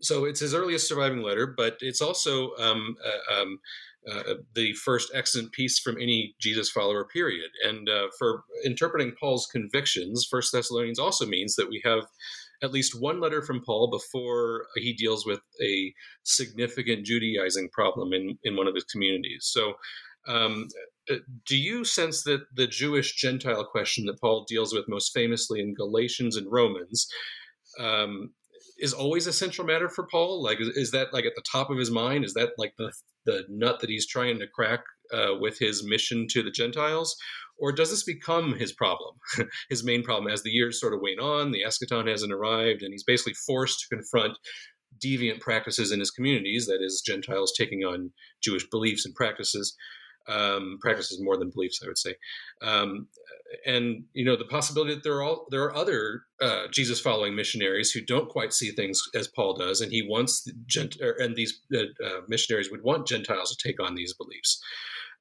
[0.00, 3.60] So it's his earliest surviving letter, but it's also um, uh, um,
[4.10, 7.50] uh, the first excellent piece from any Jesus follower period.
[7.64, 12.06] And uh, for interpreting Paul's convictions, First Thessalonians also means that we have
[12.62, 15.92] at least one letter from Paul before he deals with a
[16.22, 19.48] significant Judaizing problem in, in one of his communities.
[19.52, 19.74] So,
[20.28, 20.68] um,
[21.10, 25.60] uh, do you sense that the Jewish Gentile question that Paul deals with most famously
[25.60, 27.08] in Galatians and Romans
[27.80, 28.30] um,
[28.78, 30.42] is always a central matter for Paul?
[30.42, 32.24] Like, is, that like at the top of his mind?
[32.24, 32.92] Is that like the
[33.26, 34.80] the nut that he's trying to crack
[35.12, 37.16] uh, with his mission to the Gentiles?
[37.58, 39.16] Or does this become his problem,
[39.70, 42.92] his main problem, as the years sort of wane on, the eschaton hasn't arrived, and
[42.92, 44.38] he's basically forced to confront
[45.02, 48.10] deviant practices in his communities, that is, Gentiles taking on
[48.42, 49.76] Jewish beliefs and practices
[50.28, 52.14] um, practices more than beliefs, I would say.
[52.62, 53.08] Um,
[53.66, 57.34] and you know the possibility that there are all there are other uh, Jesus following
[57.34, 61.36] missionaries who don't quite see things as Paul does, and he wants the gent- and
[61.36, 64.62] these uh, uh, missionaries would want Gentiles to take on these beliefs.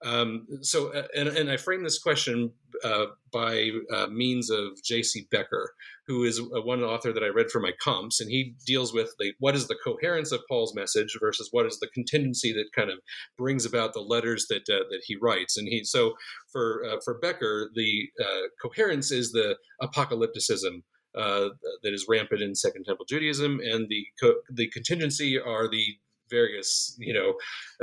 [0.04, 2.52] Um, so, uh, and, and, I frame this question
[2.84, 5.28] uh, by uh, means of J.C.
[5.32, 5.68] Beker,
[6.08, 9.34] who is one author that I read for my comps, and he deals with the,
[9.40, 12.98] what is the coherence of Paul's message versus what is the contingency that kind of
[13.38, 15.56] brings about the letters that uh, that he writes.
[15.56, 16.14] And he so
[16.52, 20.82] for uh, for Beker, the uh, coherence is the apocalypticism
[21.16, 21.50] uh,
[21.84, 25.98] that is rampant in Second Temple Judaism, and the co- the contingency are the
[26.32, 27.34] various you know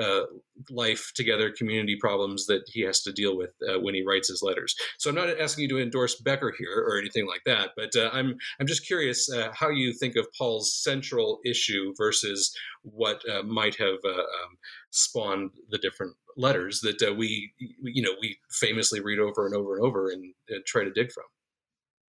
[0.03, 0.25] uh,
[0.71, 4.43] life together community problems that he has to deal with uh, when he writes his
[4.43, 4.75] letters.
[4.99, 8.11] So i'm not asking you to endorse Beker here or anything like that but uh,
[8.13, 13.43] i'm i'm just curious uh, how you think of paul's central issue versus what uh,
[13.43, 14.59] might have uh, um,
[14.91, 19.85] spawned the different letters that we you know we famously read over and over and
[19.85, 20.33] over and,
[20.65, 21.25] try to dig from.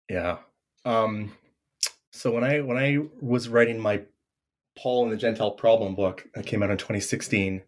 [0.09, 0.37] Yeah.
[0.83, 1.31] Um
[2.11, 4.01] so when i when i was writing my
[4.77, 7.63] Paul and the Gentile Problem book that came out in 2016,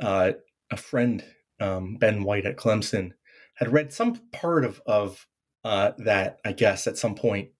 [0.00, 0.32] uh,
[0.70, 1.24] a friend,
[1.60, 3.12] um, Ben White at Clemson,
[3.56, 5.26] had read some part of, of
[5.64, 7.50] uh, that, I guess, at some point.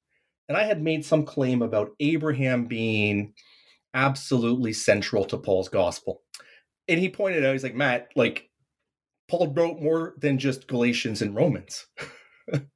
[0.49, 3.35] And I had made some claim about Abraham being
[3.95, 6.23] absolutely central to Paul's gospel.
[6.89, 8.49] And he pointed out, he's like, Matt, like,
[9.29, 11.87] Paul wrote more than just Galatians and Romans.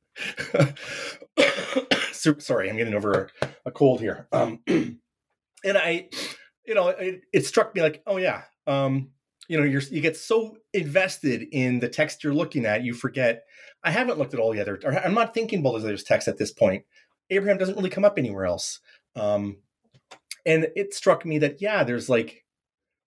[2.13, 3.31] Sorry, I'm getting over
[3.65, 4.27] a cold here.
[4.33, 4.61] Um,
[5.65, 6.09] and I,
[6.67, 9.11] you know, it, it struck me like, oh yeah, um,
[9.49, 13.45] you know, you're you get so invested in the text you're looking at, you forget.
[13.83, 14.79] I haven't looked at all the other.
[15.05, 16.85] I'm not thinking about other texts at this point.
[17.31, 18.81] Abraham doesn't really come up anywhere else.
[19.17, 19.59] Um,
[20.47, 22.45] and it struck me that yeah, there's like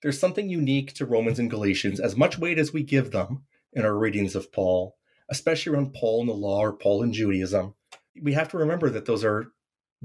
[0.02, 2.00] there's something unique to Romans and Galatians.
[2.00, 4.98] As much weight as we give them in our readings of Paul,
[5.30, 7.74] especially around Paul and the law or Paul and Judaism,
[8.22, 9.48] we have to remember that those are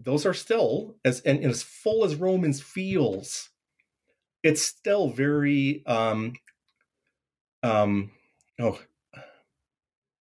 [0.04, 3.50] those are still as and, and as full as Romans feels,
[4.42, 6.34] it's still very um
[7.62, 8.10] um
[8.60, 8.80] oh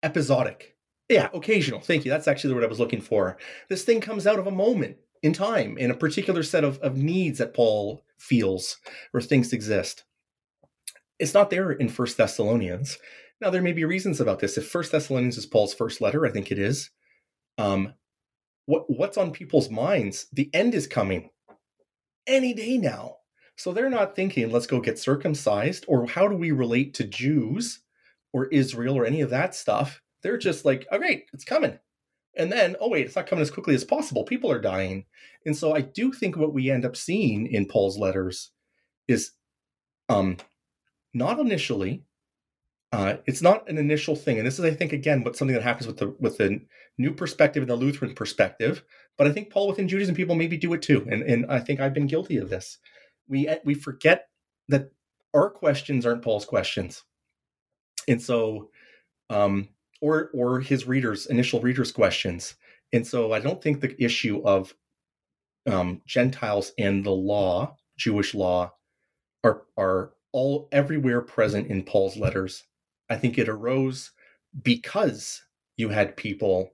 [0.03, 0.77] episodic.
[1.09, 1.81] Yeah, occasional.
[1.81, 2.11] Thank you.
[2.11, 3.37] That's actually what I was looking for.
[3.69, 6.97] This thing comes out of a moment in time, in a particular set of, of
[6.97, 8.79] needs that Paul feels
[9.15, 10.05] or thinks exist.
[11.19, 12.99] It's not there in First Thessalonians.
[13.41, 14.59] Now there may be reasons about this.
[14.59, 16.91] If First Thessalonians is Paul's first letter, I think it is.
[17.57, 17.95] Um,
[18.67, 21.31] what what's on people's minds the end is coming.
[22.27, 23.17] Any day now.
[23.57, 27.81] So they're not thinking let's go get circumcised or how do we relate to jews
[28.33, 30.03] or israel or any of that stuff?
[30.23, 31.79] They're just like oh great it's coming.
[32.37, 34.25] And then oh wait it's not coming as quickly as possible.
[34.25, 35.07] People are dying.
[35.47, 38.51] And so i do think what we end up seeing in paul's letters
[39.09, 39.33] is
[40.09, 40.37] um
[41.15, 42.05] not initially
[42.93, 45.63] uh, it's not an initial thing, and this is, I think, again, what something that
[45.63, 46.61] happens with the with the
[46.99, 48.85] new perspective and the Lutheran perspective.
[49.19, 51.81] But I think Paul within Judaism people maybe do it too, and and I think
[51.81, 52.79] I've been guilty of this.
[53.29, 54.29] We we forget
[54.69, 54.91] that
[55.35, 57.03] our questions aren't Paul's questions,
[58.07, 58.71] and so,
[59.31, 59.69] um,
[60.01, 62.55] or or his readers' initial readers' questions,
[62.93, 64.73] and so I don't think the issue of
[65.69, 68.75] um, Gentiles and the law, Jewish law,
[69.43, 72.63] are are all everywhere present in Paul's letters
[73.09, 74.11] I think it arose
[74.63, 75.43] because
[75.77, 76.71] you had people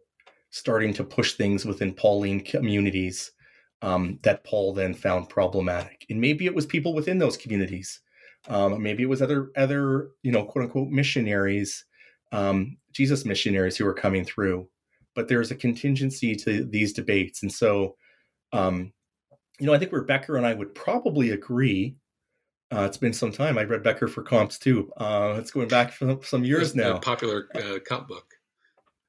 [0.50, 3.32] starting to push things within Pauline communities
[3.80, 6.06] um, that Paul then found problematic.
[6.08, 8.00] And maybe it was people within those communities.
[8.48, 11.84] Um, maybe it was other other you know quote unquote missionaries,
[12.32, 14.68] um, Jesus missionaries who were coming through.
[15.14, 17.96] But there's a contingency to these debates, and so
[18.52, 18.92] um,
[19.60, 21.96] you know I think Rebecca and I would probably agree
[22.72, 23.58] uh, it's been some time.
[23.58, 24.90] I read Beker for comps too.
[24.96, 26.98] Uh, it's going back for some years now.
[26.98, 28.34] popular uh, comp book.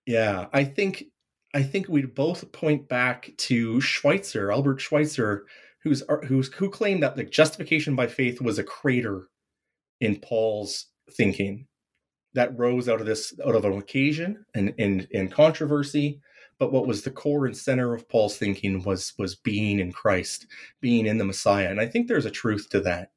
[0.06, 1.06] Yeah, I think
[1.54, 5.46] I think we'd both point back to Schweitzer, Albert Schweitzer,
[5.84, 9.30] who's uh, who's who claimed that the justification by faith was a crater
[10.02, 11.68] in Paul's thinking
[12.34, 16.20] that rose out of this out of an occasion and and, and controversy,
[16.60, 20.48] but what was the core and center of Paul's thinking was was being in Christ,
[20.82, 23.12] being in the Messiah, and I think there's a truth to that.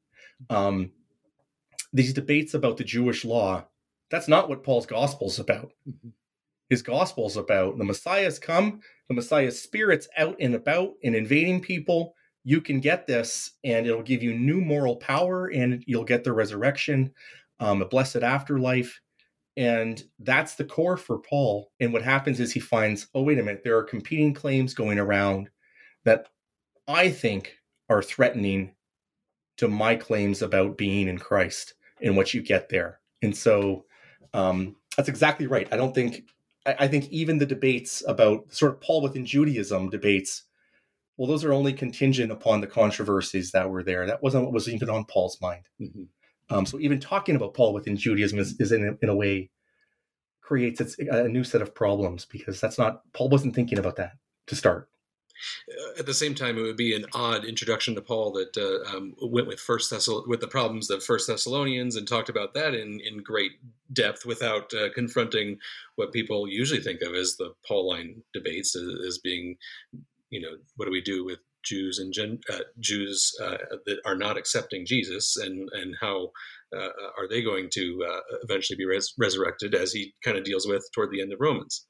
[0.49, 0.91] Um,
[1.93, 3.65] these debates about the Jewish law,
[4.09, 5.71] that's not what Paul's gospel is about.
[5.87, 6.09] Mm-hmm.
[6.69, 11.61] His gospel is about the Messiah's come, the Messiah's spirit's out and about and invading
[11.61, 12.13] people.
[12.43, 16.33] You can get this, and it'll give you new moral power, and you'll get the
[16.33, 17.11] resurrection,
[17.59, 18.99] um, a blessed afterlife.
[19.57, 21.71] And that's the core for Paul.
[21.79, 24.99] And what happens is he finds, oh, wait a minute, there are competing claims going
[24.99, 25.49] around
[26.05, 26.27] that
[26.87, 27.53] I think
[27.89, 28.75] are threatening
[29.57, 32.99] to my claims about being in Christ and what you get there.
[33.21, 33.85] And so
[34.33, 35.67] um, that's exactly right.
[35.71, 36.23] I don't think
[36.65, 40.43] I, I think even the debates about sort of Paul within Judaism debates,
[41.17, 44.05] well, those are only contingent upon the controversies that were there.
[44.05, 45.67] That wasn't what was even on Paul's mind.
[45.81, 46.03] Mm-hmm.
[46.49, 49.49] Um, so even talking about Paul within Judaism is, is in, a, in a way
[50.41, 54.13] creates a new set of problems because that's not Paul wasn't thinking about that
[54.47, 54.87] to start
[55.97, 59.15] at the same time, it would be an odd introduction to Paul that uh, um,
[59.21, 62.99] went with First Thessal- with the problems of First Thessalonians and talked about that in
[63.01, 63.53] in great
[63.93, 65.59] depth without uh, confronting
[65.95, 69.55] what people usually think of as the Pauline debates as, as being,
[70.29, 74.15] you know, what do we do with Jews and gen- uh, Jews uh, that are
[74.15, 76.31] not accepting Jesus, and and how
[76.75, 80.67] uh, are they going to uh, eventually be res- resurrected, as he kind of deals
[80.67, 81.85] with toward the end of Romans.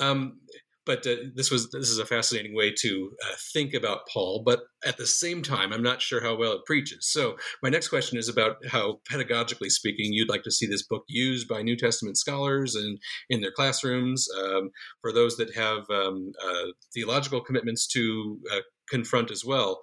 [0.00, 0.40] Um,
[0.88, 4.42] but uh, this was this is a fascinating way to uh, think about Paul.
[4.44, 7.06] But at the same time, I'm not sure how well it preaches.
[7.12, 11.04] So my next question is about how, pedagogically speaking, you'd like to see this book
[11.06, 14.70] used by New Testament scholars and in their classrooms um,
[15.02, 19.80] for those that have um, uh, theological commitments to uh, confront as well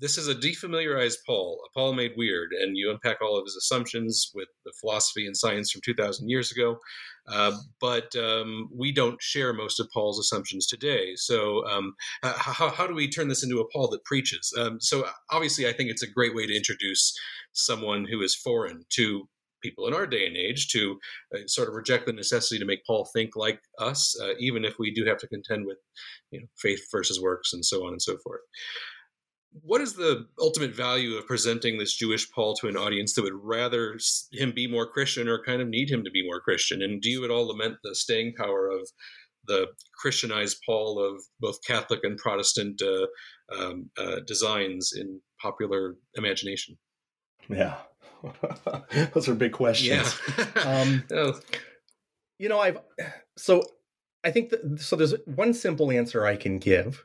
[0.00, 3.56] this is a defamiliarized Paul, a Paul made weird, and you unpack all of his
[3.56, 6.78] assumptions with the philosophy and science from 2,000 years ago.
[7.28, 11.12] Uh, but um, we don't share most of Paul's assumptions today.
[11.16, 14.52] So, um, how, how, do we turn this into a Paul that preaches?
[14.58, 17.14] Um, so, obviously, I think it's a great way to introduce
[17.52, 19.28] someone who is foreign to
[19.62, 20.98] people in our day and age to
[21.34, 24.78] uh, sort of reject the necessity to make Paul think like us, uh, even if
[24.78, 25.78] we do have to contend with
[26.30, 28.40] you know, faith versus works and so on and so forth
[29.62, 33.40] what is the ultimate value of presenting this Jewish Paul to an audience that would
[33.42, 33.98] rather
[34.32, 36.82] him be more Christian or kind of need him to be more Christian?
[36.82, 38.88] And do you at all lament the staying power of
[39.46, 43.06] the Christianized Paul of both Catholic and Protestant uh,
[43.56, 46.76] um, uh, designs in popular imagination?
[47.48, 47.76] Yeah,
[49.14, 50.20] those are big questions.
[50.36, 50.44] Yeah.
[50.64, 51.40] um, oh.
[52.38, 52.78] You know, I've
[53.36, 53.62] so
[54.22, 54.94] I think that so.
[54.94, 57.04] There's one simple answer I can give,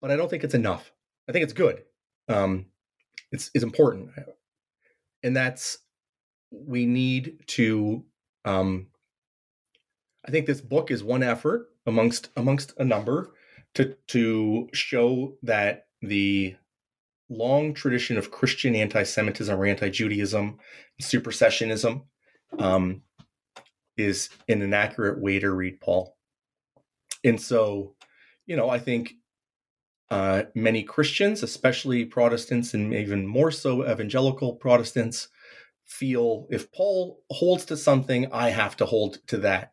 [0.00, 0.92] but I don't think it's enough.
[1.28, 1.82] I think it's good.
[2.28, 2.66] Um,
[3.30, 4.10] it's it's important,
[5.22, 5.78] and that's
[6.50, 8.04] we need to.
[8.44, 8.88] Um,
[10.26, 13.34] I think this book is one effort amongst amongst a number
[13.74, 16.56] to to show that the
[17.28, 20.58] long tradition of Christian anti-Semitism or anti-Judaism,
[21.02, 22.04] supersessionism,
[22.58, 23.02] um,
[23.98, 26.16] is an inaccurate way to read Paul.
[27.24, 27.94] And so,
[28.46, 29.14] you know, I think
[30.10, 35.28] uh, many Christians, especially Protestants and even more so evangelical Protestants,
[35.84, 39.72] feel if Paul holds to something, I have to hold to that.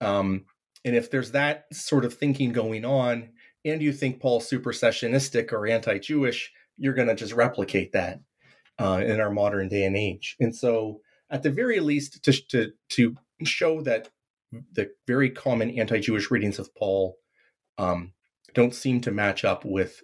[0.00, 0.44] Um,
[0.84, 3.30] and if there's that sort of thinking going on,
[3.64, 8.20] and you think Paul's supersessionistic or anti Jewish, you're going to just replicate that
[8.78, 10.36] uh, in our modern day and age.
[10.38, 11.00] And so,
[11.30, 14.08] at the very least, to, to, to show that
[14.72, 17.16] the very common anti Jewish readings of Paul
[17.76, 18.12] um,
[18.54, 20.02] don't seem to match up with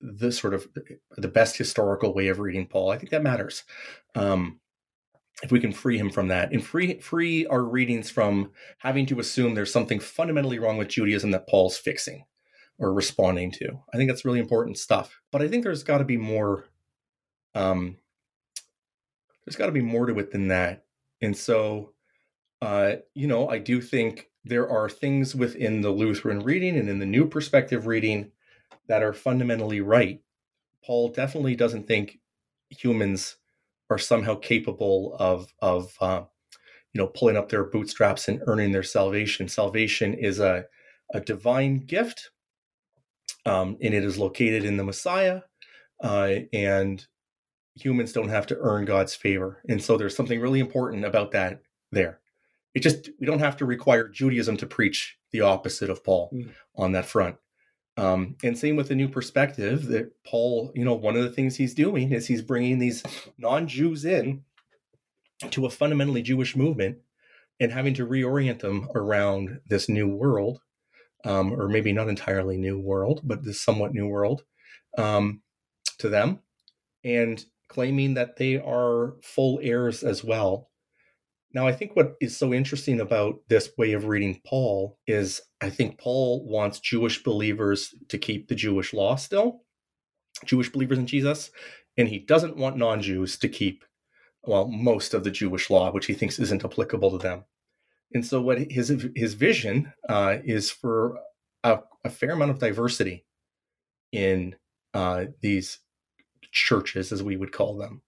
[0.00, 0.68] the sort of
[1.16, 2.90] the best historical way of reading Paul.
[2.90, 3.64] I think that matters.
[4.14, 4.60] Um,
[5.42, 9.18] if we can free him from that and free free our readings from having to
[9.18, 12.24] assume there's something fundamentally wrong with Judaism that Paul's fixing
[12.78, 13.80] or responding to.
[13.92, 15.20] I think that's really important stuff.
[15.32, 16.66] But I think there's got to be more
[17.54, 17.96] um
[19.44, 20.84] there's got to be more to it than that.
[21.20, 21.92] And so
[22.62, 26.98] uh you know, I do think there are things within the Lutheran reading and in
[26.98, 28.30] the New Perspective reading
[28.88, 30.20] that are fundamentally right.
[30.84, 32.18] Paul definitely doesn't think
[32.68, 33.36] humans
[33.88, 36.24] are somehow capable of of uh,
[36.92, 39.48] you know pulling up their bootstraps and earning their salvation.
[39.48, 40.66] Salvation is a
[41.14, 42.30] a divine gift,
[43.46, 45.40] um, and it is located in the Messiah,
[46.02, 47.06] uh, and
[47.76, 49.62] humans don't have to earn God's favor.
[49.68, 51.60] And so there's something really important about that
[51.92, 52.20] there
[52.74, 56.50] it just we don't have to require Judaism to preach the opposite of Paul mm.
[56.76, 57.36] on that front.
[57.96, 61.56] Um, and same with the new perspective that Paul, you know, one of the things
[61.56, 63.04] he's doing is he's bringing these
[63.38, 64.42] non-Jews in
[65.50, 66.98] to a fundamentally Jewish movement
[67.60, 70.60] and having to reorient them around this new world
[71.24, 74.44] um, or maybe not entirely new world, but this somewhat new world
[74.98, 75.40] um,
[75.98, 76.40] to them,
[77.02, 80.70] and claiming that they are full heirs as well.
[81.54, 85.70] Now, I think what is so interesting about this way of reading Paul is I
[85.70, 89.62] think Paul wants Jewish believers to keep the Jewish law still,
[90.44, 91.52] Jewish believers in Jesus,
[91.96, 93.84] and he doesn't want non Jews to keep,
[94.42, 97.44] well, most of the Jewish law, which he thinks isn't applicable to them.
[98.12, 101.18] And so, what his his vision uh, is for
[101.62, 103.24] a, a, fair amount of diversity
[104.10, 104.56] in
[104.92, 105.78] uh, these
[106.50, 108.02] churches, as we would call them.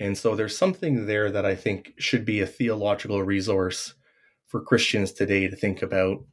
[0.00, 3.94] And so, there's something there that I think should be a theological resource
[4.48, 6.24] for Christians today to think about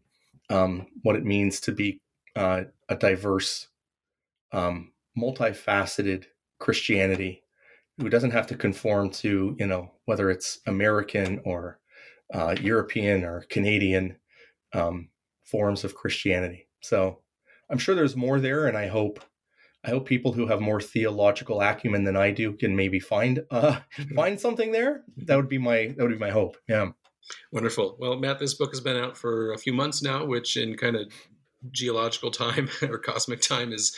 [0.50, 2.02] um, what it means to be
[2.36, 3.68] uh, a diverse,
[4.54, 6.26] um, multifaceted
[6.60, 7.44] Christianity
[7.98, 11.80] who doesn't have to conform to, you know, whether it's American or
[12.34, 14.18] uh, European or Canadian
[14.74, 15.10] um,
[15.44, 16.68] forms of Christianity.
[16.82, 17.20] So
[17.70, 19.24] I'm sure there's more there, and I hope
[19.86, 23.80] I hope people who have more theological acumen than I do can maybe find uh,
[24.16, 25.04] find something there.
[25.18, 26.58] That would be my that would be my hope.
[26.68, 26.92] Yeah.
[27.52, 27.98] Wonderful.
[28.00, 30.96] Well, Matt, this book has been out for a few months now, which in kind
[30.96, 31.12] of
[31.72, 33.96] geological time or cosmic time is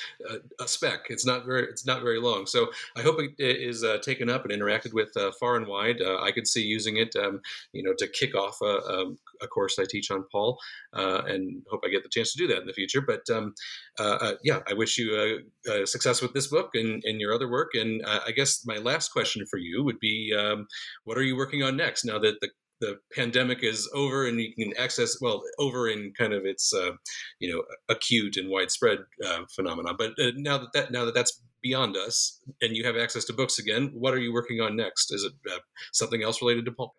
[0.60, 1.08] a, speck.
[1.10, 2.46] It's not very it's not very long.
[2.46, 6.02] So I hope it is uh, taken up and interacted with uh, far and wide.
[6.02, 7.42] Uh, I could see using it, um,
[7.74, 10.60] you know, to kick off a, um, a, course I teach on Paul,
[10.94, 13.02] uh, and hope I get the chance to do that in the future.
[13.02, 13.56] But um,
[13.98, 15.42] uh, yeah, I wish you
[15.86, 17.72] success with this book and, and your other work.
[17.74, 20.68] And I guess my last question for you would be, um,
[21.04, 22.50] what are you working on next now that the
[22.80, 26.92] the pandemic is over and you can access well over in kind of its uh,
[27.40, 29.96] you know acute and widespread uh, phenomenon.
[29.98, 33.34] But uh, now that that now that that's beyond us and you have access to
[33.34, 35.14] books again what are you working on next?
[35.14, 35.60] Is it uh,
[35.92, 36.96] something else related to paul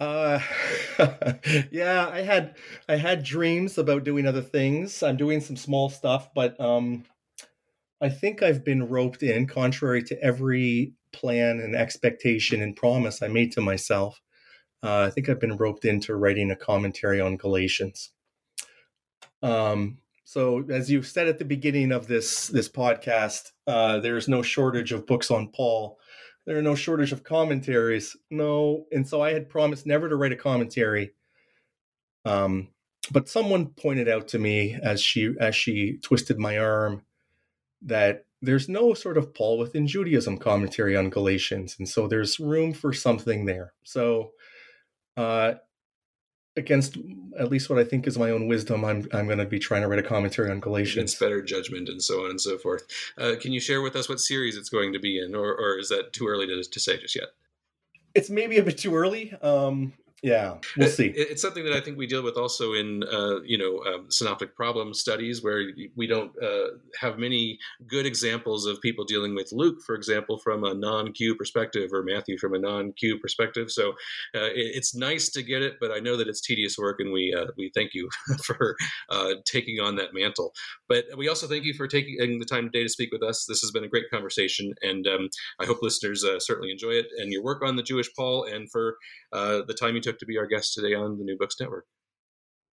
[0.00, 0.38] uh
[1.72, 2.54] yeah i had
[2.88, 5.02] i had dreams about doing other things.
[5.02, 7.04] I'm doing some small stuff but um
[8.00, 13.28] i think i've been roped in contrary to every plan and expectation and promise i
[13.28, 14.20] made to myself
[14.82, 18.10] uh, I think I've been roped into writing a commentary on Galatians.
[19.42, 24.42] Um, so, as you said at the beginning of this this podcast, uh, there's no
[24.42, 25.98] shortage of books on Paul.
[26.46, 28.16] There are no shortage of commentaries.
[28.30, 31.12] No, and so I had promised never to write a commentary.
[32.24, 32.68] Um,
[33.10, 37.02] but someone pointed out to me as she as she twisted my arm
[37.82, 42.72] that there's no sort of Paul within Judaism commentary on Galatians, and so there's room
[42.72, 43.72] for something there.
[43.82, 44.32] So
[45.18, 45.54] uh,
[46.56, 46.96] against
[47.38, 49.82] at least what I think is my own wisdom, I'm I'm going to be trying
[49.82, 51.12] to write a commentary on Galatians.
[51.12, 52.86] It's better judgment and so on and so forth.
[53.18, 55.78] Uh, can you share with us what series it's going to be in, or or
[55.78, 57.28] is that too early to, to say just yet?
[58.14, 59.34] It's maybe a bit too early.
[59.42, 59.92] Um,
[60.22, 61.12] yeah, we'll see.
[61.14, 64.56] It's something that I think we deal with also in uh, you know um, synoptic
[64.56, 65.62] problem studies, where
[65.94, 70.64] we don't uh, have many good examples of people dealing with Luke, for example, from
[70.64, 73.70] a non-Q perspective, or Matthew from a non-Q perspective.
[73.70, 73.90] So
[74.34, 77.32] uh, it's nice to get it, but I know that it's tedious work, and we
[77.32, 78.08] uh, we thank you
[78.44, 78.74] for
[79.10, 80.52] uh, taking on that mantle.
[80.88, 83.46] But we also thank you for taking the time today to speak with us.
[83.48, 85.28] This has been a great conversation, and um,
[85.60, 88.68] I hope listeners uh, certainly enjoy it and your work on the Jewish Paul, and
[88.68, 88.96] for
[89.30, 91.84] the time you took took to be our guest today on the New Books Network.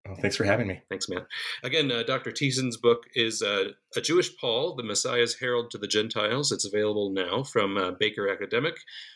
[0.07, 0.81] Oh, thanks for having me.
[0.87, 1.25] Thanks, Matt.
[1.63, 2.31] Again, uh, Dr.
[2.31, 6.51] Thiessen's book is uh, A Jewish Paul, The Messiah's Herald to the Gentiles.
[6.51, 8.75] It's available now from uh, Baker Academic,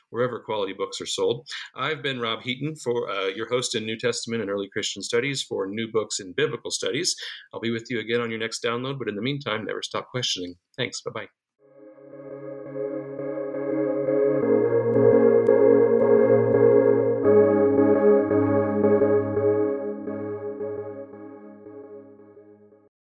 [0.10, 1.48] wherever quality books are sold.
[1.76, 5.44] I've been Rob Heaton, for uh, your host in New Testament and Early Christian Studies
[5.44, 7.16] for New Books in Biblical Studies.
[7.54, 10.08] I'll be with you again on your next download, but in the meantime, never stop
[10.10, 10.56] questioning.
[10.76, 11.02] Thanks.
[11.02, 11.49] Bye bye.